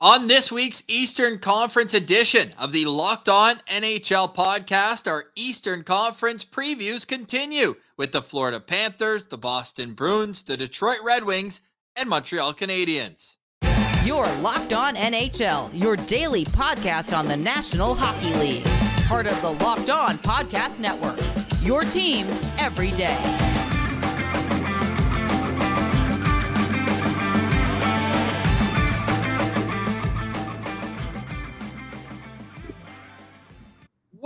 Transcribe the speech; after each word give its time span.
On 0.00 0.28
this 0.28 0.52
week's 0.52 0.84
Eastern 0.86 1.40
Conference 1.40 1.92
edition 1.92 2.52
of 2.56 2.70
the 2.70 2.84
Locked 2.86 3.28
On 3.28 3.56
NHL 3.66 4.32
podcast, 4.32 5.10
our 5.10 5.24
Eastern 5.34 5.82
Conference 5.82 6.44
previews 6.44 7.04
continue 7.04 7.74
with 7.96 8.12
the 8.12 8.22
Florida 8.22 8.60
Panthers, 8.60 9.24
the 9.24 9.36
Boston 9.36 9.94
Bruins, 9.94 10.44
the 10.44 10.56
Detroit 10.56 10.98
Red 11.02 11.24
Wings, 11.24 11.62
and 11.96 12.08
Montreal 12.08 12.54
Canadiens. 12.54 13.38
You're 14.04 14.28
Locked 14.36 14.72
On 14.72 14.94
NHL, 14.94 15.76
your 15.76 15.96
daily 15.96 16.44
podcast 16.44 17.16
on 17.16 17.26
the 17.26 17.36
National 17.36 17.92
Hockey 17.92 18.32
League. 18.34 18.64
Part 19.08 19.26
of 19.26 19.42
the 19.42 19.64
Locked 19.64 19.90
On 19.90 20.16
Podcast 20.18 20.78
Network. 20.78 21.18
Your 21.60 21.82
team 21.82 22.24
every 22.58 22.92
day. 22.92 23.57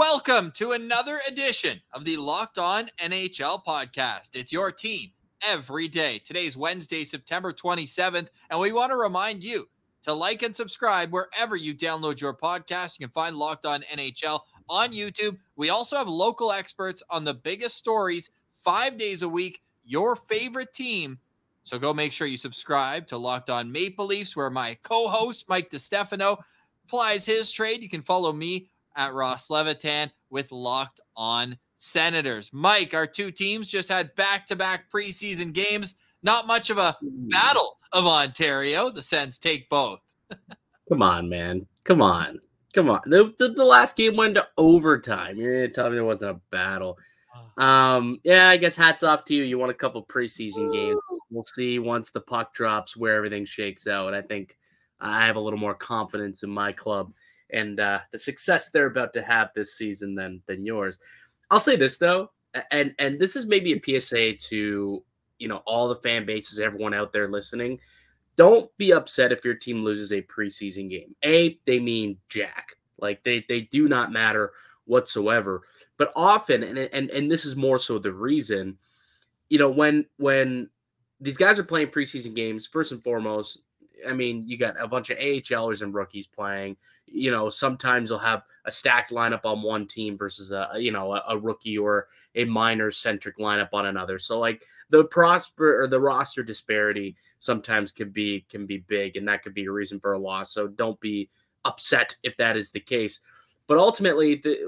Welcome 0.03 0.51
to 0.57 0.73
another 0.73 1.21
edition 1.29 1.81
of 1.93 2.05
the 2.05 2.17
Locked 2.17 2.59
On 2.59 2.91
NHL 2.99 3.63
podcast. 3.65 4.35
It's 4.35 4.53
your 4.53 4.73
team 4.73 5.11
every 5.47 5.87
day. 5.87 6.21
Today's 6.25 6.57
Wednesday, 6.57 7.05
September 7.05 7.53
27th, 7.53 8.27
and 8.51 8.59
we 8.59 8.73
want 8.73 8.91
to 8.91 8.97
remind 8.97 9.45
you 9.45 9.69
to 10.03 10.13
like 10.13 10.43
and 10.43 10.57
subscribe 10.57 11.13
wherever 11.13 11.55
you 11.55 11.73
download 11.73 12.21
your 12.21 12.35
podcast. 12.35 12.99
You 12.99 13.07
can 13.07 13.13
find 13.13 13.37
Locked 13.37 13.65
On 13.65 13.85
NHL 13.95 14.41
on 14.69 14.93
YouTube. 14.93 15.39
We 15.55 15.71
also 15.71 15.97
have 15.97 16.09
local 16.09 16.51
experts 16.51 17.05
on 17.09 17.23
the 17.23 17.35
biggest 17.35 17.77
stories 17.77 18.29
five 18.57 18.99
days 18.99 19.23
a 19.23 19.29
week, 19.29 19.63
your 19.85 20.17
favorite 20.17 20.75
team. 20.75 21.21
So 21.63 21.79
go 21.79 21.95
make 21.95 22.11
sure 22.11 22.27
you 22.27 22.37
subscribe 22.37 23.07
to 23.07 23.19
Locked 23.19 23.51
On 23.51 23.71
Maple 23.71 24.07
Leafs, 24.07 24.35
where 24.35 24.51
my 24.51 24.77
co 24.83 25.07
host, 25.07 25.49
Mike 25.49 25.71
DiStefano, 25.71 26.39
plies 26.89 27.25
his 27.25 27.53
trade. 27.53 27.85
You 27.85 27.89
can 27.89 28.03
follow 28.03 28.33
me 28.33 28.69
at 28.97 29.15
Ross 29.15 29.51
Levitan 29.51 30.11
with 30.31 30.53
Locked 30.53 31.01
On 31.17 31.57
Senators. 31.77 32.51
Mike, 32.53 32.95
our 32.95 33.07
two 33.07 33.31
teams 33.31 33.69
just 33.69 33.89
had 33.89 34.15
back 34.15 34.47
to 34.47 34.57
back 34.57 34.91
preseason 34.91 35.53
games. 35.53 35.95
Not 36.23 36.47
much 36.47 36.71
of 36.71 36.79
a 36.79 36.97
battle 37.03 37.79
of 37.93 38.07
Ontario. 38.07 38.91
The 38.91 39.03
Sens 39.03 39.39
take 39.39 39.69
both. 39.69 40.01
Come 40.89 41.03
on, 41.03 41.29
man. 41.29 41.67
Come 41.85 42.03
on. 42.03 42.39
Come 42.73 42.89
on. 42.89 43.01
The, 43.07 43.35
the, 43.39 43.49
the, 43.49 43.65
last 43.65 43.97
game 43.97 44.17
went 44.17 44.37
to 44.37 44.47
overtime. 44.57 45.37
You're 45.37 45.55
going 45.55 45.69
to 45.69 45.75
tell 45.75 45.89
me 45.89 45.97
there 45.97 46.05
wasn't 46.05 46.37
a 46.37 46.41
battle. 46.51 46.99
Um, 47.59 48.19
yeah, 48.25 48.49
I 48.49 48.57
guess 48.57 48.77
hats 48.77 49.03
off 49.03 49.25
to 49.27 49.35
you. 49.35 49.43
You 49.43 49.59
won 49.59 49.71
a 49.71 49.75
couple 49.75 50.05
preseason 50.05 50.73
games. 50.73 51.01
We'll 51.31 51.45
see 51.45 51.79
once 51.79 52.11
the 52.11 52.21
puck 52.21 52.55
drops 52.55 52.97
where 52.97 53.15
everything 53.17 53.45
shakes 53.45 53.87
out. 53.87 54.15
I 54.15 54.23
think 54.23 54.57
I 55.01 55.27
have 55.27 55.37
a 55.37 55.41
little 55.41 55.59
more 55.59 55.75
confidence 55.75 56.43
in 56.43 56.51
my 56.51 56.73
club 56.73 57.13
and 57.53 57.81
uh, 57.81 58.01
the 58.11 58.19
success 58.19 58.71
they're 58.71 58.87
about 58.87 59.13
to 59.15 59.23
have 59.23 59.51
this 59.55 59.77
season 59.77 60.15
than 60.15 60.43
than 60.47 60.65
yours. 60.65 60.99
I'll 61.51 61.61
say 61.61 61.77
this 61.77 61.99
though, 61.99 62.31
and 62.71 62.95
and 62.99 63.19
this 63.19 63.37
is 63.37 63.47
maybe 63.47 63.73
a 63.73 64.01
PSA 64.01 64.35
to 64.49 65.05
you 65.39 65.49
know 65.49 65.63
all 65.67 65.89
the 65.89 65.97
fan 65.97 66.25
bases, 66.25 66.61
everyone 66.61 66.95
out 66.95 67.13
there 67.13 67.29
listening. 67.29 67.79
Don't 68.37 68.75
be 68.79 68.93
upset 68.93 69.33
if 69.33 69.45
your 69.45 69.55
team 69.55 69.85
loses 69.85 70.13
a 70.13 70.23
preseason 70.23 70.89
game. 70.89 71.15
A, 71.25 71.59
they 71.67 71.79
mean 71.79 72.17
jack. 72.29 72.77
Like 72.99 73.23
they 73.25 73.45
they 73.49 73.63
do 73.63 73.89
not 73.89 74.13
matter 74.13 74.53
whatsoever. 74.87 75.63
But 75.99 76.13
often, 76.17 76.63
and 76.63 76.79
and 76.79 77.11
and 77.11 77.31
this 77.31 77.45
is 77.45 77.57
more 77.57 77.79
so 77.79 77.99
the 77.99 78.13
reason, 78.13 78.79
you 79.51 79.59
know, 79.59 79.71
when 79.71 80.07
when 80.17 80.71
these 81.21 81.37
guys 81.37 81.59
are 81.59 81.65
playing 81.65 81.89
preseason 81.89 82.35
games, 82.35 82.67
first 82.67 82.93
and 82.93 83.03
foremost, 83.03 83.59
I 84.09 84.13
mean, 84.13 84.47
you 84.47 84.57
got 84.57 84.81
a 84.81 84.89
bunch 84.89 85.11
of 85.11 85.19
AHLers 85.19 85.83
and 85.83 85.95
rookies 85.95 86.27
playing. 86.27 86.77
You 87.07 87.31
know, 87.31 87.51
sometimes 87.51 88.11
you'll 88.11 88.19
have 88.19 88.43
a 88.65 88.71
stacked 88.71 89.11
lineup 89.11 89.45
on 89.45 89.63
one 89.63 89.87
team 89.87 90.17
versus 90.17 90.53
a 90.53 90.71
you 90.77 90.93
know 90.93 91.15
a, 91.15 91.23
a 91.29 91.39
rookie 91.39 91.79
or 91.79 92.09
a 92.35 92.45
minor 92.45 92.91
centric 92.91 93.39
lineup 93.39 93.71
on 93.73 93.87
another. 93.87 94.19
So 94.19 94.39
like 94.39 94.65
the 94.91 95.05
prosper 95.05 95.83
or 95.83 95.87
the 95.87 96.01
roster 96.01 96.43
disparity 96.43 97.17
sometimes 97.39 97.93
can 97.93 98.11
be 98.11 98.47
can 98.49 98.67
be 98.67 98.79
big, 98.79 99.17
and 99.17 99.27
that 99.29 99.43
could 99.43 99.55
be 99.55 99.65
a 99.65 99.73
reason 99.73 100.01
for 100.01 100.13
a 100.13 100.19
loss. 100.19 100.53
So 100.53 100.69
don't 100.69 101.01
be 101.01 101.29
upset 101.65 102.17
if 102.23 102.37
that 102.37 102.57
is 102.57 102.71
the 102.71 102.81
case. 102.81 103.21
But 103.67 103.79
ultimately, 103.79 104.37
the 104.37 104.59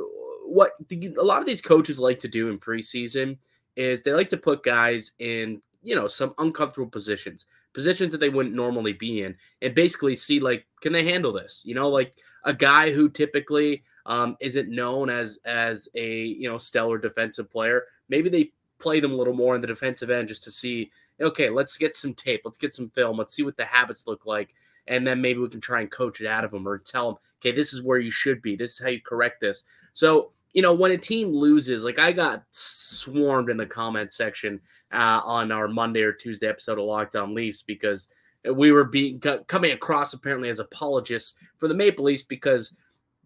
what 0.46 0.72
the, 0.88 1.16
a 1.18 1.24
lot 1.24 1.40
of 1.40 1.46
these 1.46 1.62
coaches 1.62 1.98
like 1.98 2.20
to 2.20 2.28
do 2.28 2.50
in 2.50 2.58
preseason 2.58 3.38
is 3.76 4.02
they 4.02 4.12
like 4.12 4.28
to 4.28 4.36
put 4.36 4.62
guys 4.62 5.12
in 5.18 5.60
you 5.82 5.94
know 5.94 6.06
some 6.06 6.34
uncomfortable 6.38 6.88
positions 6.88 7.46
positions 7.74 8.12
that 8.12 8.18
they 8.18 8.28
wouldn't 8.28 8.54
normally 8.54 8.92
be 8.92 9.22
in 9.22 9.34
and 9.60 9.74
basically 9.74 10.14
see 10.14 10.40
like 10.40 10.66
can 10.80 10.92
they 10.92 11.04
handle 11.04 11.32
this? 11.32 11.62
You 11.66 11.74
know 11.74 11.88
like 11.88 12.14
a 12.44 12.54
guy 12.54 12.92
who 12.92 13.08
typically 13.08 13.82
um, 14.06 14.36
isn't 14.40 14.68
known 14.68 15.10
as 15.10 15.38
as 15.44 15.88
a 15.94 16.24
you 16.24 16.48
know 16.48 16.58
stellar 16.58 16.98
defensive 16.98 17.50
player 17.50 17.84
maybe 18.08 18.28
they 18.28 18.52
play 18.78 19.00
them 19.00 19.12
a 19.12 19.16
little 19.16 19.34
more 19.34 19.54
in 19.54 19.60
the 19.60 19.66
defensive 19.66 20.10
end 20.10 20.28
just 20.28 20.44
to 20.44 20.50
see 20.50 20.90
okay 21.20 21.48
let's 21.48 21.76
get 21.76 21.96
some 21.96 22.12
tape 22.12 22.42
let's 22.44 22.58
get 22.58 22.74
some 22.74 22.90
film 22.90 23.16
let's 23.16 23.32
see 23.32 23.42
what 23.42 23.56
the 23.56 23.64
habits 23.64 24.06
look 24.06 24.26
like 24.26 24.54
and 24.86 25.06
then 25.06 25.20
maybe 25.20 25.38
we 25.38 25.48
can 25.48 25.60
try 25.60 25.80
and 25.80 25.90
coach 25.90 26.20
it 26.20 26.26
out 26.26 26.44
of 26.44 26.50
them 26.50 26.68
or 26.68 26.78
tell 26.78 27.12
them 27.12 27.18
okay 27.40 27.52
this 27.52 27.72
is 27.72 27.82
where 27.82 27.98
you 27.98 28.10
should 28.10 28.42
be. 28.42 28.56
This 28.56 28.72
is 28.72 28.80
how 28.80 28.90
you 28.90 29.00
correct 29.00 29.40
this. 29.40 29.64
So 29.92 30.32
you 30.54 30.62
know, 30.62 30.72
when 30.72 30.92
a 30.92 30.96
team 30.96 31.32
loses, 31.32 31.82
like 31.82 31.98
I 31.98 32.12
got 32.12 32.44
swarmed 32.52 33.50
in 33.50 33.56
the 33.56 33.66
comment 33.66 34.12
section 34.12 34.60
uh, 34.92 35.20
on 35.24 35.50
our 35.50 35.66
Monday 35.66 36.02
or 36.02 36.12
Tuesday 36.12 36.46
episode 36.46 36.78
of 36.78 36.84
Lockdown 36.84 37.34
Leafs 37.34 37.60
because 37.62 38.08
we 38.52 38.70
were 38.70 38.84
being 38.84 39.20
coming 39.20 39.72
across 39.72 40.12
apparently 40.12 40.48
as 40.48 40.60
apologists 40.60 41.38
for 41.58 41.66
the 41.66 41.74
Maple 41.74 42.04
Leafs 42.04 42.22
because 42.22 42.76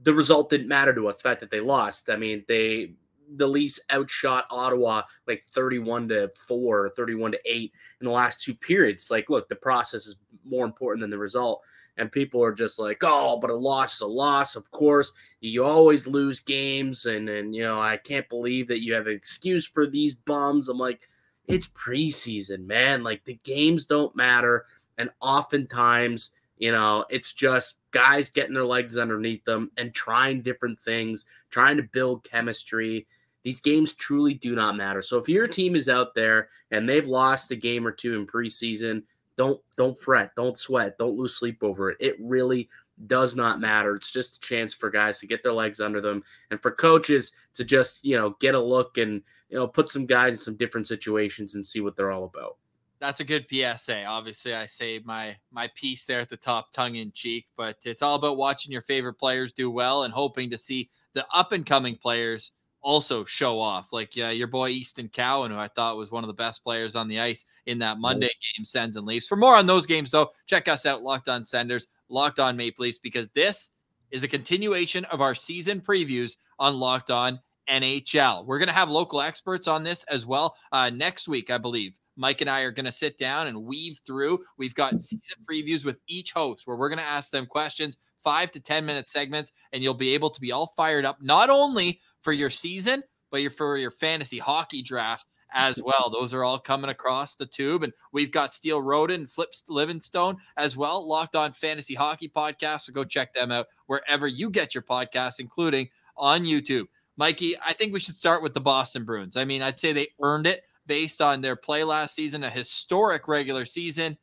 the 0.02 0.14
result 0.14 0.48
didn't 0.48 0.68
matter 0.68 0.94
to 0.94 1.06
us. 1.06 1.16
The 1.16 1.28
fact 1.28 1.40
that 1.40 1.50
they 1.50 1.60
lost. 1.60 2.08
I 2.08 2.16
mean, 2.16 2.44
they 2.48 2.92
the 3.36 3.46
Leafs 3.46 3.80
outshot 3.92 4.46
Ottawa 4.50 5.02
like 5.26 5.44
31 5.44 6.08
to 6.08 6.30
4, 6.46 6.90
31 6.96 7.32
to 7.32 7.40
8 7.44 7.72
in 8.00 8.04
the 8.04 8.10
last 8.10 8.40
two 8.40 8.54
periods. 8.54 9.10
Like, 9.10 9.28
look, 9.30 9.48
the 9.48 9.56
process 9.56 10.06
is 10.06 10.16
more 10.44 10.64
important 10.64 11.02
than 11.02 11.10
the 11.10 11.18
result 11.18 11.62
and 11.98 12.10
people 12.12 12.42
are 12.42 12.52
just 12.52 12.78
like, 12.78 13.02
"Oh, 13.02 13.38
but 13.38 13.50
a 13.50 13.54
loss 13.54 13.96
is 13.96 14.00
a 14.00 14.06
loss." 14.06 14.56
Of 14.56 14.70
course, 14.70 15.12
you 15.40 15.64
always 15.64 16.06
lose 16.06 16.40
games, 16.40 17.04
and 17.06 17.28
and 17.28 17.54
you 17.54 17.62
know, 17.62 17.80
I 17.80 17.96
can't 17.96 18.28
believe 18.28 18.68
that 18.68 18.82
you 18.82 18.94
have 18.94 19.06
an 19.06 19.12
excuse 19.12 19.66
for 19.66 19.86
these 19.86 20.14
bums. 20.14 20.68
I'm 20.68 20.78
like, 20.78 21.08
it's 21.46 21.68
preseason, 21.68 22.66
man. 22.66 23.02
Like 23.02 23.24
the 23.24 23.38
games 23.44 23.84
don't 23.86 24.14
matter, 24.16 24.66
and 24.96 25.10
oftentimes, 25.20 26.30
you 26.56 26.72
know, 26.72 27.04
it's 27.10 27.32
just 27.32 27.78
guys 27.90 28.30
getting 28.30 28.54
their 28.54 28.64
legs 28.64 28.96
underneath 28.96 29.44
them 29.44 29.70
and 29.76 29.94
trying 29.94 30.42
different 30.42 30.78
things, 30.80 31.26
trying 31.50 31.76
to 31.76 31.82
build 31.82 32.24
chemistry. 32.24 33.06
These 33.44 33.60
games 33.60 33.94
truly 33.94 34.34
do 34.34 34.54
not 34.54 34.76
matter. 34.76 35.02
So 35.02 35.16
if 35.18 35.28
your 35.28 35.46
team 35.46 35.76
is 35.76 35.88
out 35.88 36.14
there 36.14 36.48
and 36.70 36.88
they've 36.88 37.06
lost 37.06 37.50
a 37.50 37.56
game 37.56 37.86
or 37.86 37.92
two 37.92 38.14
in 38.14 38.26
preseason, 38.26 39.02
don't 39.36 39.60
don't 39.76 39.98
fret, 39.98 40.32
don't 40.36 40.58
sweat, 40.58 40.98
don't 40.98 41.16
lose 41.16 41.36
sleep 41.36 41.62
over 41.62 41.90
it. 41.90 41.96
It 42.00 42.16
really 42.20 42.68
does 43.06 43.36
not 43.36 43.60
matter. 43.60 43.94
It's 43.94 44.10
just 44.10 44.36
a 44.36 44.40
chance 44.40 44.74
for 44.74 44.90
guys 44.90 45.20
to 45.20 45.26
get 45.26 45.42
their 45.42 45.52
legs 45.52 45.80
under 45.80 46.00
them 46.00 46.24
and 46.50 46.60
for 46.60 46.72
coaches 46.72 47.32
to 47.54 47.64
just, 47.64 48.04
you 48.04 48.16
know, 48.16 48.36
get 48.40 48.56
a 48.56 48.60
look 48.60 48.98
and, 48.98 49.22
you 49.48 49.56
know, 49.56 49.68
put 49.68 49.90
some 49.90 50.06
guys 50.06 50.32
in 50.32 50.36
some 50.38 50.56
different 50.56 50.88
situations 50.88 51.54
and 51.54 51.64
see 51.64 51.80
what 51.80 51.96
they're 51.96 52.10
all 52.10 52.24
about. 52.24 52.56
That's 53.00 53.20
a 53.20 53.24
good 53.24 53.46
PSA. 53.48 54.04
Obviously, 54.04 54.54
I 54.54 54.66
say 54.66 55.00
my 55.04 55.36
my 55.52 55.70
piece 55.76 56.04
there 56.04 56.20
at 56.20 56.28
the 56.28 56.36
top, 56.36 56.72
tongue 56.72 56.96
in 56.96 57.12
cheek, 57.12 57.46
but 57.56 57.76
it's 57.84 58.02
all 58.02 58.16
about 58.16 58.36
watching 58.36 58.72
your 58.72 58.82
favorite 58.82 59.14
players 59.14 59.52
do 59.52 59.70
well 59.70 60.02
and 60.02 60.12
hoping 60.12 60.50
to 60.50 60.58
see 60.58 60.90
the 61.12 61.24
up 61.32 61.52
and 61.52 61.64
coming 61.64 61.94
players 61.94 62.52
also 62.88 63.22
show 63.22 63.60
off. 63.60 63.92
Like 63.92 64.14
uh, 64.18 64.28
your 64.28 64.46
boy 64.46 64.70
Easton 64.70 65.10
Cowan, 65.10 65.50
who 65.50 65.58
I 65.58 65.68
thought 65.68 65.98
was 65.98 66.10
one 66.10 66.24
of 66.24 66.28
the 66.28 66.32
best 66.32 66.64
players 66.64 66.96
on 66.96 67.06
the 67.06 67.20
ice 67.20 67.44
in 67.66 67.78
that 67.80 67.98
Monday 67.98 68.30
game, 68.56 68.64
Sens 68.64 68.96
and 68.96 69.04
Leafs. 69.04 69.28
For 69.28 69.36
more 69.36 69.56
on 69.56 69.66
those 69.66 69.84
games, 69.84 70.10
though, 70.10 70.30
check 70.46 70.68
us 70.68 70.86
out, 70.86 71.02
Locked 71.02 71.28
On 71.28 71.44
Senders, 71.44 71.86
Locked 72.08 72.40
On 72.40 72.56
Maple 72.56 72.84
Leafs, 72.84 72.98
because 72.98 73.28
this 73.28 73.72
is 74.10 74.24
a 74.24 74.28
continuation 74.28 75.04
of 75.06 75.20
our 75.20 75.34
season 75.34 75.82
previews 75.82 76.36
on 76.58 76.80
Locked 76.80 77.10
On 77.10 77.38
NHL. 77.68 78.46
We're 78.46 78.58
going 78.58 78.68
to 78.68 78.74
have 78.74 78.88
local 78.88 79.20
experts 79.20 79.68
on 79.68 79.82
this 79.82 80.02
as 80.04 80.24
well 80.24 80.56
uh, 80.72 80.88
next 80.88 81.28
week, 81.28 81.50
I 81.50 81.58
believe. 81.58 81.98
Mike 82.18 82.40
and 82.40 82.50
I 82.50 82.62
are 82.62 82.72
going 82.72 82.84
to 82.84 82.92
sit 82.92 83.16
down 83.16 83.46
and 83.46 83.64
weave 83.64 84.00
through. 84.04 84.40
We've 84.58 84.74
got 84.74 84.92
mm-hmm. 84.92 85.00
season 85.00 85.44
previews 85.48 85.84
with 85.84 86.00
each 86.08 86.32
host 86.32 86.66
where 86.66 86.76
we're 86.76 86.88
going 86.88 86.98
to 86.98 87.04
ask 87.04 87.30
them 87.30 87.46
questions, 87.46 87.96
five 88.22 88.50
to 88.50 88.60
10 88.60 88.84
minute 88.84 89.08
segments, 89.08 89.52
and 89.72 89.82
you'll 89.82 89.94
be 89.94 90.14
able 90.14 90.30
to 90.30 90.40
be 90.40 90.52
all 90.52 90.72
fired 90.76 91.04
up, 91.04 91.18
not 91.22 91.48
only 91.48 92.00
for 92.22 92.32
your 92.32 92.50
season, 92.50 93.02
but 93.30 93.40
your, 93.40 93.52
for 93.52 93.78
your 93.78 93.92
fantasy 93.92 94.38
hockey 94.38 94.82
draft 94.82 95.26
as 95.52 95.76
mm-hmm. 95.76 95.86
well. 95.86 96.10
Those 96.10 96.34
are 96.34 96.44
all 96.44 96.58
coming 96.58 96.90
across 96.90 97.36
the 97.36 97.46
tube. 97.46 97.84
And 97.84 97.92
we've 98.12 98.32
got 98.32 98.52
Steel 98.52 98.82
Roden 98.82 99.20
and 99.20 99.30
Flips 99.30 99.64
Livingstone 99.68 100.36
as 100.56 100.76
well, 100.76 101.06
locked 101.08 101.36
on 101.36 101.52
fantasy 101.52 101.94
hockey 101.94 102.28
podcast. 102.28 102.82
So 102.82 102.92
go 102.92 103.04
check 103.04 103.32
them 103.32 103.52
out 103.52 103.66
wherever 103.86 104.26
you 104.26 104.50
get 104.50 104.74
your 104.74 104.82
podcasts, 104.82 105.40
including 105.40 105.88
on 106.16 106.44
YouTube. 106.44 106.86
Mikey, 107.16 107.56
I 107.64 107.72
think 107.72 107.92
we 107.92 108.00
should 108.00 108.14
start 108.14 108.42
with 108.42 108.54
the 108.54 108.60
Boston 108.60 109.04
Bruins. 109.04 109.36
I 109.36 109.44
mean, 109.44 109.62
I'd 109.62 109.80
say 109.80 109.92
they 109.92 110.08
earned 110.20 110.46
it 110.46 110.62
based 110.88 111.20
on 111.22 111.40
their 111.42 111.54
play 111.56 111.84
last 111.84 112.16
season, 112.16 112.42
a 112.42 112.50
historic 112.50 113.28
regular 113.28 113.64
season. 113.64 114.18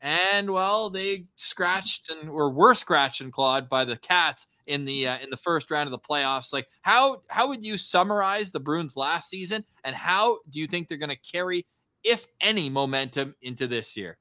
and 0.00 0.50
well, 0.50 0.90
they 0.90 1.26
scratched 1.36 2.10
and 2.10 2.30
or 2.30 2.50
were 2.50 2.74
scratched 2.74 3.20
and 3.20 3.32
clawed 3.32 3.68
by 3.68 3.84
the 3.84 3.96
Cats 3.96 4.46
in 4.66 4.84
the 4.84 5.08
uh, 5.08 5.18
in 5.22 5.30
the 5.30 5.36
first 5.36 5.70
round 5.70 5.86
of 5.86 5.92
the 5.92 5.98
playoffs. 5.98 6.52
Like 6.52 6.68
how 6.82 7.22
how 7.28 7.48
would 7.48 7.64
you 7.64 7.76
summarize 7.78 8.52
the 8.52 8.60
Bruins 8.60 8.96
last 8.96 9.28
season, 9.30 9.64
and 9.84 9.94
how 9.96 10.38
do 10.50 10.60
you 10.60 10.66
think 10.66 10.88
they're 10.88 10.98
going 10.98 11.10
to 11.10 11.16
carry, 11.16 11.66
if 12.02 12.26
any, 12.40 12.70
momentum 12.70 13.34
into 13.42 13.66
this 13.66 13.96
year? 13.96 14.18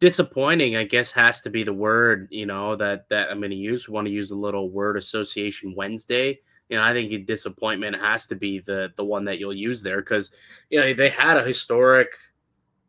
Disappointing, 0.00 0.76
I 0.76 0.84
guess, 0.84 1.12
has 1.12 1.40
to 1.42 1.50
be 1.50 1.62
the 1.62 1.72
word. 1.72 2.28
You 2.30 2.46
know 2.46 2.76
that 2.76 3.08
that 3.10 3.30
I'm 3.30 3.38
going 3.38 3.50
to 3.50 3.56
use. 3.56 3.88
We 3.88 3.94
want 3.94 4.06
to 4.08 4.12
use 4.12 4.30
a 4.30 4.36
little 4.36 4.70
word 4.70 4.96
association 4.96 5.74
Wednesday. 5.76 6.40
You 6.68 6.76
know, 6.76 6.82
I 6.82 6.92
think 6.92 7.26
disappointment 7.26 7.96
has 7.96 8.26
to 8.28 8.36
be 8.36 8.60
the 8.60 8.92
the 8.96 9.04
one 9.04 9.24
that 9.26 9.38
you'll 9.38 9.52
use 9.52 9.82
there 9.82 10.00
because 10.00 10.34
you 10.70 10.80
know 10.80 10.94
they 10.94 11.10
had 11.10 11.36
a 11.36 11.44
historic 11.44 12.08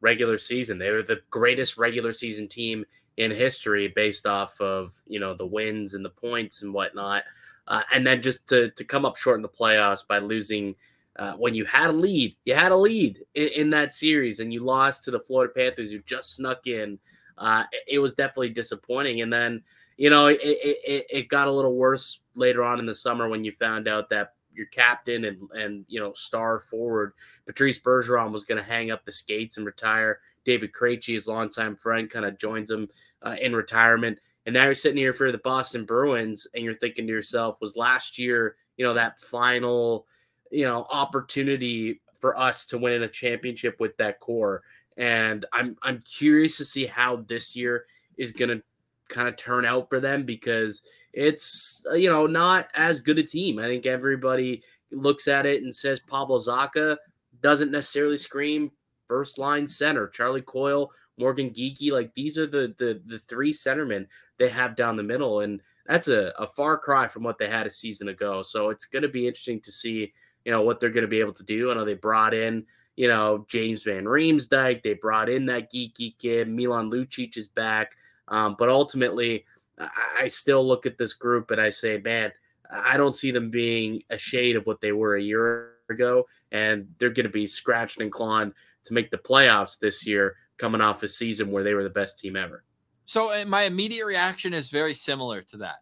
regular 0.02 0.38
season. 0.38 0.78
They 0.78 0.92
were 0.92 1.04
the 1.04 1.22
greatest 1.30 1.78
regular 1.78 2.14
season 2.14 2.48
team 2.48 2.86
in 3.18 3.32
history 3.32 3.88
based 3.88 4.26
off 4.26 4.60
of 4.62 4.94
you 5.08 5.20
know 5.20 5.34
the 5.34 5.46
wins 5.46 5.94
and 5.94 6.06
the 6.06 6.10
points 6.10 6.64
and 6.64 6.74
whatnot. 6.74 7.24
Uh, 7.68 7.82
and 7.92 8.06
then 8.06 8.22
just 8.22 8.48
to 8.48 8.70
to 8.72 8.84
come 8.84 9.06
up 9.06 9.18
short 9.18 9.38
in 9.38 9.42
the 9.42 9.50
playoffs 9.50 10.08
by 10.08 10.20
losing 10.20 10.76
uh, 11.18 11.34
when 11.34 11.54
you 11.54 11.64
had 11.66 11.90
a 11.90 11.94
lead, 11.94 12.36
you 12.46 12.54
had 12.54 12.72
a 12.72 12.76
lead 12.76 13.20
in, 13.36 13.48
in, 13.56 13.70
that 13.70 13.94
series, 13.94 14.42
and 14.42 14.52
you 14.52 14.60
lost 14.62 15.04
to 15.04 15.12
the 15.12 15.20
Florida 15.20 15.54
Panthers, 15.56 15.92
who 15.92 16.00
just 16.00 16.36
snuck 16.36 16.68
in. 16.68 17.00
Uh, 17.38 17.64
it, 17.72 17.96
it, 17.96 18.00
was 18.00 18.14
definitely 18.14 18.50
disappointing. 18.50 19.22
And 19.22 19.32
then 19.32 19.64
you 19.98 20.10
know 20.10 20.28
it, 20.28 20.40
it 20.42 21.06
it 21.10 21.28
got 21.30 21.48
a 21.48 21.52
little 21.52 21.76
worse 21.76 22.22
later 22.36 22.64
on 22.64 22.80
in 22.80 22.86
the 22.86 22.96
summer 22.96 23.30
when 23.30 23.44
you 23.44 23.52
found 23.52 23.88
out 23.88 24.10
that 24.10 24.34
your 24.54 24.66
captain 24.68 25.26
and 25.26 25.50
and 25.52 25.86
you 25.88 26.00
know 26.00 26.14
star 26.14 26.60
forward 26.60 27.14
Patrice 27.46 27.80
Bergeron 27.80 28.32
was 28.32 28.46
going 28.46 28.62
to 28.62 28.70
hang 28.70 28.92
up 28.92 29.06
the 29.06 29.12
skates 29.12 29.58
and 29.58 29.66
retire. 29.66 30.20
David 30.44 30.72
Krejci, 30.72 31.14
his 31.14 31.28
longtime 31.28 31.76
friend, 31.76 32.10
kind 32.10 32.26
of 32.26 32.38
joins 32.38 32.70
him 32.70 32.88
uh, 33.24 33.36
in 33.42 33.56
retirement. 33.56 34.20
And 34.46 34.54
now 34.54 34.66
you're 34.66 34.76
sitting 34.76 34.98
here 34.98 35.14
for 35.14 35.32
the 35.32 35.40
Boston 35.40 35.86
Bruins, 35.86 36.48
and 36.54 36.64
you're 36.64 36.76
thinking 36.76 37.08
to 37.08 37.14
yourself, 37.14 37.58
was 37.60 37.76
last 37.76 38.20
year, 38.20 38.56
you 38.78 38.86
know, 38.86 38.94
that 38.94 39.20
final, 39.20 40.06
you 40.52 40.66
know, 40.66 40.86
opportunity 40.92 42.02
for 42.20 42.38
us 42.38 42.66
to 42.68 42.78
win 42.78 43.04
a 43.04 43.08
championship 43.08 43.80
with 43.80 43.98
that 43.98 44.20
core? 44.20 44.62
And 44.98 45.46
I'm 45.52 45.78
I'm 45.82 46.02
curious 46.02 46.58
to 46.58 46.66
see 46.66 46.86
how 46.86 47.18
this 47.28 47.56
year 47.56 47.86
is 48.18 48.32
going 48.32 48.50
to 48.50 48.64
kind 49.10 49.28
of 49.28 49.38
turn 49.38 49.66
out 49.66 49.90
for 49.90 50.00
them 50.00 50.24
because 50.24 50.82
it's 51.14 51.86
uh, 51.90 51.96
you 51.96 52.10
know 52.10 52.28
not 52.28 52.70
as 52.76 53.00
good 53.00 53.18
a 53.18 53.24
team. 53.24 53.60
I 53.60 53.68
think 53.68 53.86
everybody 53.86 54.64
looks 54.92 55.28
at 55.28 55.46
it 55.46 55.64
and 55.64 55.74
says 55.74 56.00
Pavel 56.02 56.40
Zacha 56.40 56.98
doesn't 57.42 57.72
necessarily 57.72 58.18
scream 58.18 58.72
first 59.08 59.38
line 59.38 59.68
center. 59.68 60.08
Charlie 60.08 60.42
Coyle, 60.42 60.92
Morgan 61.18 61.50
Geekie, 61.52 61.92
like 61.92 62.14
these 62.16 62.38
are 62.38 62.48
the 62.48 62.76
the 62.78 63.02
the 63.06 63.20
three 63.20 63.54
centermen 63.54 64.06
they 64.38 64.50
have 64.50 64.76
down 64.76 64.98
the 64.98 65.04
middle, 65.04 65.40
and 65.40 65.62
that's 65.86 66.08
a, 66.08 66.34
a 66.38 66.48
far 66.48 66.78
cry 66.78 67.08
from 67.08 67.24
what 67.24 67.38
they 67.38 67.48
had 67.48 67.68
a 67.68 67.72
season 67.72 68.10
ago. 68.10 68.42
So 68.42 68.70
it's 68.70 68.86
going 68.86 69.04
to 69.04 69.10
be 69.10 69.28
interesting 69.28 69.62
to 69.62 69.72
see 69.72 70.14
you 70.44 70.52
know 70.52 70.62
what 70.62 70.80
they're 70.80 70.90
going 70.90 71.04
to 71.04 71.08
be 71.08 71.20
able 71.20 71.34
to 71.34 71.44
do. 71.44 71.72
I 71.72 71.76
know 71.76 71.86
they 71.86 71.94
brought 71.94 72.34
in 72.34 72.66
you 72.96 73.08
know 73.08 73.46
James 73.48 73.84
Van 73.84 74.04
Riemsdyk, 74.06 74.84
they 74.84 74.96
brought 74.96 75.30
in 75.30 75.46
that 75.46 75.72
Geekie 75.72 76.18
kid, 76.18 76.50
Milan 76.50 76.92
Lucic 76.92 77.38
is 77.38 77.48
back, 77.48 77.92
um, 78.28 78.56
but 78.58 78.70
ultimately 78.70 79.46
I 79.78 80.28
still 80.28 80.66
look 80.66 80.86
at 80.86 80.98
this 80.98 81.14
group 81.14 81.52
and 81.52 81.60
I 81.60 81.70
say, 81.70 81.98
man, 81.98 82.32
I 82.72 82.98
don't 82.98 83.16
see 83.16 83.32
them 83.32 83.50
being 83.50 84.04
a 84.10 84.18
shade 84.18 84.56
of 84.56 84.66
what 84.66 84.82
they 84.82 84.92
were 84.92 85.16
a 85.16 85.22
year 85.22 85.74
ago, 85.90 86.26
and 86.52 86.88
they're 86.98 87.10
going 87.10 87.26
to 87.26 87.32
be 87.32 87.48
scratched 87.48 88.00
and 88.00 88.12
clawed 88.12 88.54
to 88.86 88.94
make 88.94 89.12
the 89.12 89.18
playoffs 89.18 89.78
this 89.78 90.06
year, 90.06 90.36
coming 90.58 90.82
off 90.82 91.04
a 91.04 91.10
season 91.10 91.52
where 91.52 91.64
they 91.64 91.74
were 91.74 91.84
the 91.84 91.90
best 91.90 92.20
team 92.20 92.36
ever. 92.36 92.64
So 93.06 93.32
uh, 93.32 93.46
my 93.46 93.64
immediate 93.64 94.06
reaction 94.06 94.54
is 94.54 94.70
very 94.70 94.94
similar 94.94 95.42
to 95.44 95.58
that, 95.58 95.78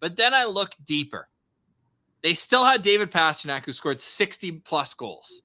but 0.00 0.16
then 0.16 0.34
I 0.34 0.44
look 0.44 0.74
deeper. 0.84 1.28
They 2.22 2.34
still 2.34 2.64
had 2.64 2.82
David 2.82 3.10
Pastrnak, 3.10 3.64
who 3.64 3.72
scored 3.72 4.00
60 4.00 4.52
plus 4.60 4.94
goals. 4.94 5.42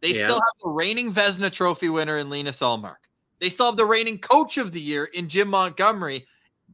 They 0.00 0.08
yeah. 0.08 0.24
still 0.24 0.34
have 0.34 0.54
the 0.62 0.70
reigning 0.70 1.12
Vezina 1.12 1.50
Trophy 1.50 1.88
winner 1.88 2.18
in 2.18 2.30
Linus 2.30 2.60
Ullmark. 2.60 2.96
They 3.40 3.50
still 3.50 3.66
have 3.66 3.76
the 3.76 3.84
reigning 3.84 4.18
Coach 4.18 4.58
of 4.58 4.72
the 4.72 4.80
Year 4.80 5.04
in 5.04 5.28
Jim 5.28 5.48
Montgomery, 5.48 6.26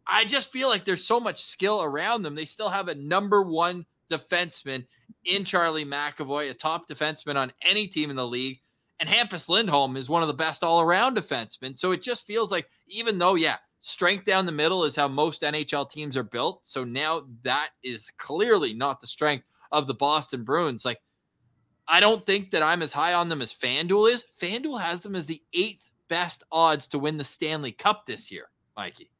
I 0.06 0.24
just 0.24 0.50
feel 0.50 0.68
like 0.68 0.84
there's 0.84 1.04
so 1.04 1.20
much 1.20 1.42
skill 1.42 1.82
around 1.82 2.22
them. 2.22 2.34
They 2.34 2.44
still 2.44 2.68
have 2.68 2.88
a 2.88 2.94
number 2.94 3.42
one 3.42 3.86
defenseman 4.10 4.84
in 5.24 5.44
Charlie 5.44 5.84
McAvoy, 5.84 6.50
a 6.50 6.54
top 6.54 6.88
defenseman 6.88 7.36
on 7.36 7.52
any 7.62 7.86
team 7.86 8.10
in 8.10 8.16
the 8.16 8.26
league. 8.26 8.60
And 9.00 9.08
Hampus 9.08 9.48
Lindholm 9.48 9.96
is 9.96 10.08
one 10.08 10.22
of 10.22 10.28
the 10.28 10.34
best 10.34 10.62
all 10.62 10.80
around 10.80 11.16
defensemen. 11.16 11.78
So 11.78 11.92
it 11.92 12.02
just 12.02 12.26
feels 12.26 12.52
like, 12.52 12.68
even 12.88 13.18
though, 13.18 13.34
yeah, 13.34 13.56
strength 13.80 14.24
down 14.24 14.46
the 14.46 14.52
middle 14.52 14.84
is 14.84 14.96
how 14.96 15.08
most 15.08 15.42
NHL 15.42 15.90
teams 15.90 16.16
are 16.16 16.22
built. 16.22 16.60
So 16.62 16.84
now 16.84 17.24
that 17.42 17.70
is 17.82 18.10
clearly 18.16 18.74
not 18.74 19.00
the 19.00 19.06
strength 19.06 19.48
of 19.72 19.86
the 19.86 19.94
Boston 19.94 20.44
Bruins. 20.44 20.84
Like, 20.84 21.00
I 21.88 21.98
don't 22.00 22.24
think 22.24 22.52
that 22.52 22.62
I'm 22.62 22.82
as 22.82 22.92
high 22.92 23.14
on 23.14 23.28
them 23.28 23.42
as 23.42 23.52
FanDuel 23.52 24.12
is. 24.12 24.24
FanDuel 24.40 24.80
has 24.80 25.00
them 25.00 25.16
as 25.16 25.26
the 25.26 25.42
eighth 25.52 25.90
best 26.12 26.44
odds 26.52 26.88
to 26.88 26.98
win 26.98 27.16
the 27.16 27.24
Stanley 27.24 27.72
Cup 27.72 28.04
this 28.04 28.30
year, 28.30 28.50
Mikey. 28.76 29.10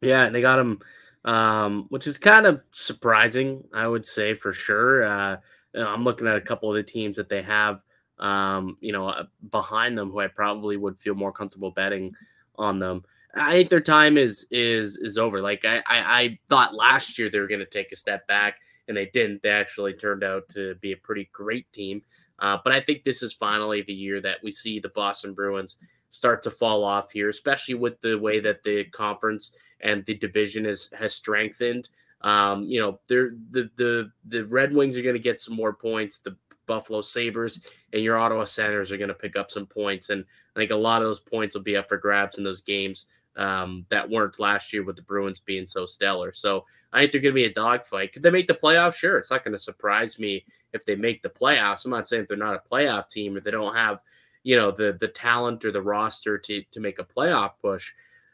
Yeah, 0.00 0.28
they 0.28 0.40
got 0.40 0.60
him, 0.60 0.78
um, 1.24 1.86
which 1.88 2.06
is 2.06 2.20
kind 2.20 2.46
of 2.46 2.62
surprising, 2.70 3.64
I 3.74 3.88
would 3.88 4.06
say 4.06 4.34
for 4.34 4.52
sure. 4.52 5.04
Uh, 5.04 5.38
I'm 5.74 6.04
looking 6.04 6.28
at 6.28 6.36
a 6.36 6.40
couple 6.40 6.70
of 6.70 6.76
the 6.76 6.84
teams 6.84 7.16
that 7.16 7.28
they 7.28 7.42
have, 7.42 7.80
um, 8.20 8.76
you 8.80 8.92
know, 8.92 9.08
uh, 9.08 9.24
behind 9.50 9.98
them 9.98 10.12
who 10.12 10.20
I 10.20 10.28
probably 10.28 10.76
would 10.76 10.96
feel 11.00 11.16
more 11.16 11.32
comfortable 11.32 11.72
betting 11.72 12.14
on 12.54 12.78
them. 12.78 13.02
I 13.34 13.50
think 13.54 13.68
their 13.68 13.80
time 13.80 14.16
is 14.16 14.46
is 14.52 14.98
is 14.98 15.18
over. 15.18 15.42
Like 15.42 15.64
I 15.64 15.78
I, 15.78 16.22
I 16.22 16.38
thought 16.48 16.76
last 16.76 17.18
year 17.18 17.28
they 17.28 17.40
were 17.40 17.48
going 17.48 17.58
to 17.58 17.66
take 17.66 17.90
a 17.90 17.96
step 17.96 18.24
back, 18.28 18.58
and 18.86 18.96
they 18.96 19.06
didn't. 19.06 19.42
They 19.42 19.50
actually 19.50 19.94
turned 19.94 20.22
out 20.22 20.48
to 20.50 20.76
be 20.76 20.92
a 20.92 20.96
pretty 20.96 21.28
great 21.32 21.70
team. 21.72 22.02
Uh, 22.38 22.58
but 22.62 22.72
I 22.72 22.80
think 22.80 23.02
this 23.02 23.22
is 23.22 23.32
finally 23.32 23.82
the 23.82 23.92
year 23.92 24.20
that 24.20 24.38
we 24.42 24.50
see 24.50 24.78
the 24.78 24.90
Boston 24.90 25.34
Bruins 25.34 25.76
start 26.10 26.42
to 26.42 26.50
fall 26.50 26.84
off 26.84 27.10
here, 27.10 27.28
especially 27.28 27.74
with 27.74 28.00
the 28.00 28.18
way 28.18 28.40
that 28.40 28.62
the 28.62 28.84
conference 28.84 29.52
and 29.80 30.04
the 30.06 30.14
division 30.14 30.66
is 30.66 30.90
has 30.98 31.14
strengthened. 31.14 31.88
Um, 32.22 32.64
you 32.64 32.80
know, 32.80 33.00
the 33.08 33.38
the 33.52 34.10
the 34.26 34.44
Red 34.46 34.72
Wings 34.72 34.96
are 34.96 35.02
going 35.02 35.14
to 35.14 35.20
get 35.20 35.40
some 35.40 35.54
more 35.54 35.72
points. 35.72 36.18
The 36.18 36.36
Buffalo 36.66 37.00
Sabres 37.00 37.66
and 37.92 38.02
your 38.02 38.18
Ottawa 38.18 38.44
Senators 38.44 38.92
are 38.92 38.98
going 38.98 39.08
to 39.08 39.14
pick 39.14 39.36
up 39.36 39.50
some 39.50 39.66
points, 39.66 40.10
and 40.10 40.24
I 40.54 40.60
think 40.60 40.70
a 40.70 40.76
lot 40.76 41.02
of 41.02 41.08
those 41.08 41.20
points 41.20 41.54
will 41.54 41.62
be 41.62 41.76
up 41.76 41.88
for 41.88 41.96
grabs 41.96 42.38
in 42.38 42.44
those 42.44 42.60
games 42.60 43.06
um, 43.38 43.86
that 43.88 44.08
weren't 44.08 44.38
last 44.38 44.72
year 44.72 44.84
with 44.84 44.96
the 44.96 45.02
Bruins 45.02 45.40
being 45.40 45.66
so 45.66 45.86
stellar. 45.86 46.32
So 46.32 46.64
I 46.92 47.00
think 47.00 47.12
they're 47.12 47.20
going 47.20 47.34
to 47.34 47.40
be 47.40 47.44
a 47.44 47.52
dogfight. 47.52 48.12
Could 48.12 48.22
they 48.22 48.30
make 48.30 48.48
the 48.48 48.54
playoffs? 48.54 48.96
Sure, 48.96 49.16
it's 49.16 49.30
not 49.30 49.44
going 49.44 49.52
to 49.52 49.58
surprise 49.58 50.18
me 50.18 50.44
if 50.72 50.84
they 50.84 50.96
make 50.96 51.22
the 51.22 51.30
playoffs. 51.30 51.84
I'm 51.84 51.90
not 51.92 52.06
saying 52.06 52.22
if 52.22 52.28
they're 52.28 52.36
not 52.36 52.56
a 52.56 52.68
playoff 52.68 53.08
team 53.08 53.36
if 53.36 53.44
they 53.44 53.50
don't 53.50 53.74
have 53.74 54.00
you 54.48 54.56
know 54.56 54.70
the 54.70 54.96
the 54.98 55.08
talent 55.08 55.64
or 55.64 55.72
the 55.72 55.82
roster 55.82 56.38
to 56.38 56.62
to 56.70 56.80
make 56.80 56.98
a 56.98 57.04
playoff 57.04 57.52
push. 57.60 57.92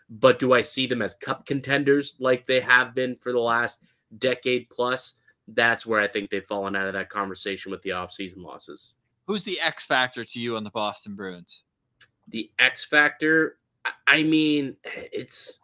But 0.08 0.38
do 0.38 0.52
I 0.52 0.60
see 0.60 0.86
them 0.86 1.02
as 1.02 1.14
cup 1.14 1.46
contenders 1.46 2.14
like 2.18 2.46
they 2.46 2.60
have 2.60 2.94
been 2.94 3.16
for 3.16 3.32
the 3.32 3.40
last 3.40 3.82
decade 4.18 4.68
plus? 4.70 5.14
That's 5.48 5.84
where 5.86 6.00
I 6.00 6.08
think 6.08 6.30
they've 6.30 6.44
fallen 6.44 6.76
out 6.76 6.86
of 6.86 6.92
that 6.92 7.08
conversation 7.08 7.70
with 7.70 7.82
the 7.82 7.90
offseason 7.90 8.44
losses. 8.44 8.94
Who's 9.26 9.44
the 9.44 9.58
X 9.60 9.86
factor 9.86 10.24
to 10.24 10.40
you 10.40 10.56
on 10.56 10.64
the 10.64 10.70
Boston 10.70 11.14
Bruins? 11.14 11.62
The 12.28 12.50
X 12.58 12.84
factor, 12.84 13.56
I 14.06 14.22
mean, 14.22 14.76
it's 14.84 15.58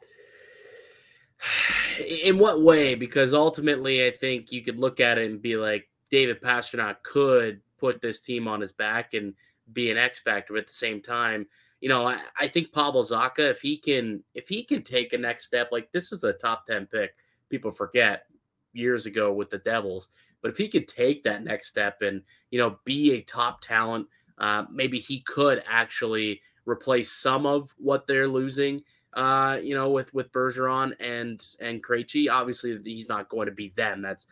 in 2.26 2.38
what 2.38 2.62
way? 2.62 2.94
Because 2.94 3.32
ultimately, 3.34 4.06
I 4.06 4.10
think 4.10 4.52
you 4.52 4.62
could 4.62 4.78
look 4.78 5.00
at 5.00 5.18
it 5.18 5.30
and 5.30 5.40
be 5.40 5.56
like, 5.56 5.88
David 6.10 6.42
Pastrnak 6.42 7.02
could 7.02 7.60
put 7.78 8.00
this 8.00 8.20
team 8.20 8.48
on 8.48 8.60
his 8.60 8.72
back 8.72 9.14
and 9.14 9.34
be 9.72 9.90
an 9.90 9.96
X 9.96 10.18
factor. 10.18 10.56
At 10.56 10.66
the 10.66 10.72
same 10.72 11.00
time, 11.00 11.46
you 11.80 11.88
know, 11.88 12.06
I, 12.06 12.20
I 12.38 12.48
think 12.48 12.72
Pavel 12.72 13.02
Zacha, 13.02 13.50
if 13.50 13.60
he 13.60 13.76
can, 13.76 14.22
if 14.34 14.48
he 14.48 14.64
can 14.64 14.82
take 14.82 15.12
a 15.12 15.18
next 15.18 15.44
step, 15.44 15.68
like 15.72 15.90
this 15.92 16.12
is 16.12 16.24
a 16.24 16.32
top 16.32 16.66
ten 16.66 16.86
pick. 16.86 17.14
People 17.48 17.70
forget 17.70 18.24
years 18.72 19.06
ago 19.06 19.32
with 19.32 19.50
the 19.50 19.58
Devils, 19.58 20.08
but 20.42 20.50
if 20.50 20.56
he 20.56 20.68
could 20.68 20.86
take 20.86 21.22
that 21.24 21.42
next 21.42 21.68
step 21.68 22.02
and 22.02 22.22
you 22.50 22.58
know 22.58 22.78
be 22.84 23.12
a 23.12 23.22
top 23.22 23.60
talent, 23.60 24.06
uh, 24.38 24.64
maybe 24.70 24.98
he 24.98 25.20
could 25.20 25.62
actually 25.68 26.40
replace 26.70 27.10
some 27.10 27.46
of 27.46 27.74
what 27.78 28.06
they're 28.06 28.28
losing. 28.28 28.82
Uh, 29.14 29.58
you 29.60 29.74
know, 29.74 29.90
with 29.90 30.12
with 30.14 30.30
Bergeron 30.32 30.92
and 31.00 31.44
and 31.60 31.82
Krejci. 31.82 32.30
Obviously, 32.30 32.78
he's 32.84 33.08
not 33.08 33.28
going 33.28 33.46
to 33.46 33.52
be 33.52 33.72
them. 33.76 34.02
That's 34.02 34.26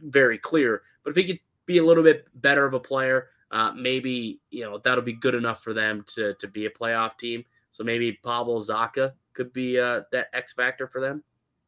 very 0.00 0.38
clear. 0.38 0.82
But 1.02 1.10
if 1.10 1.16
he 1.16 1.24
could 1.24 1.40
be 1.66 1.78
a 1.78 1.84
little 1.84 2.04
bit 2.04 2.26
better 2.40 2.64
of 2.64 2.74
a 2.74 2.80
player, 2.80 3.30
uh, 3.50 3.72
maybe 3.72 4.40
you 4.50 4.62
know 4.62 4.78
that'll 4.78 5.02
be 5.02 5.12
good 5.12 5.34
enough 5.34 5.62
for 5.62 5.72
them 5.72 6.04
to 6.14 6.34
to 6.34 6.46
be 6.46 6.66
a 6.66 6.70
playoff 6.70 7.18
team. 7.18 7.44
So 7.72 7.82
maybe 7.82 8.12
Pavel 8.12 8.60
Zacha 8.60 9.12
could 9.32 9.52
be 9.52 9.80
uh, 9.80 10.02
that 10.12 10.28
X 10.32 10.52
factor 10.52 10.86
for 10.86 11.00
them. 11.00 11.24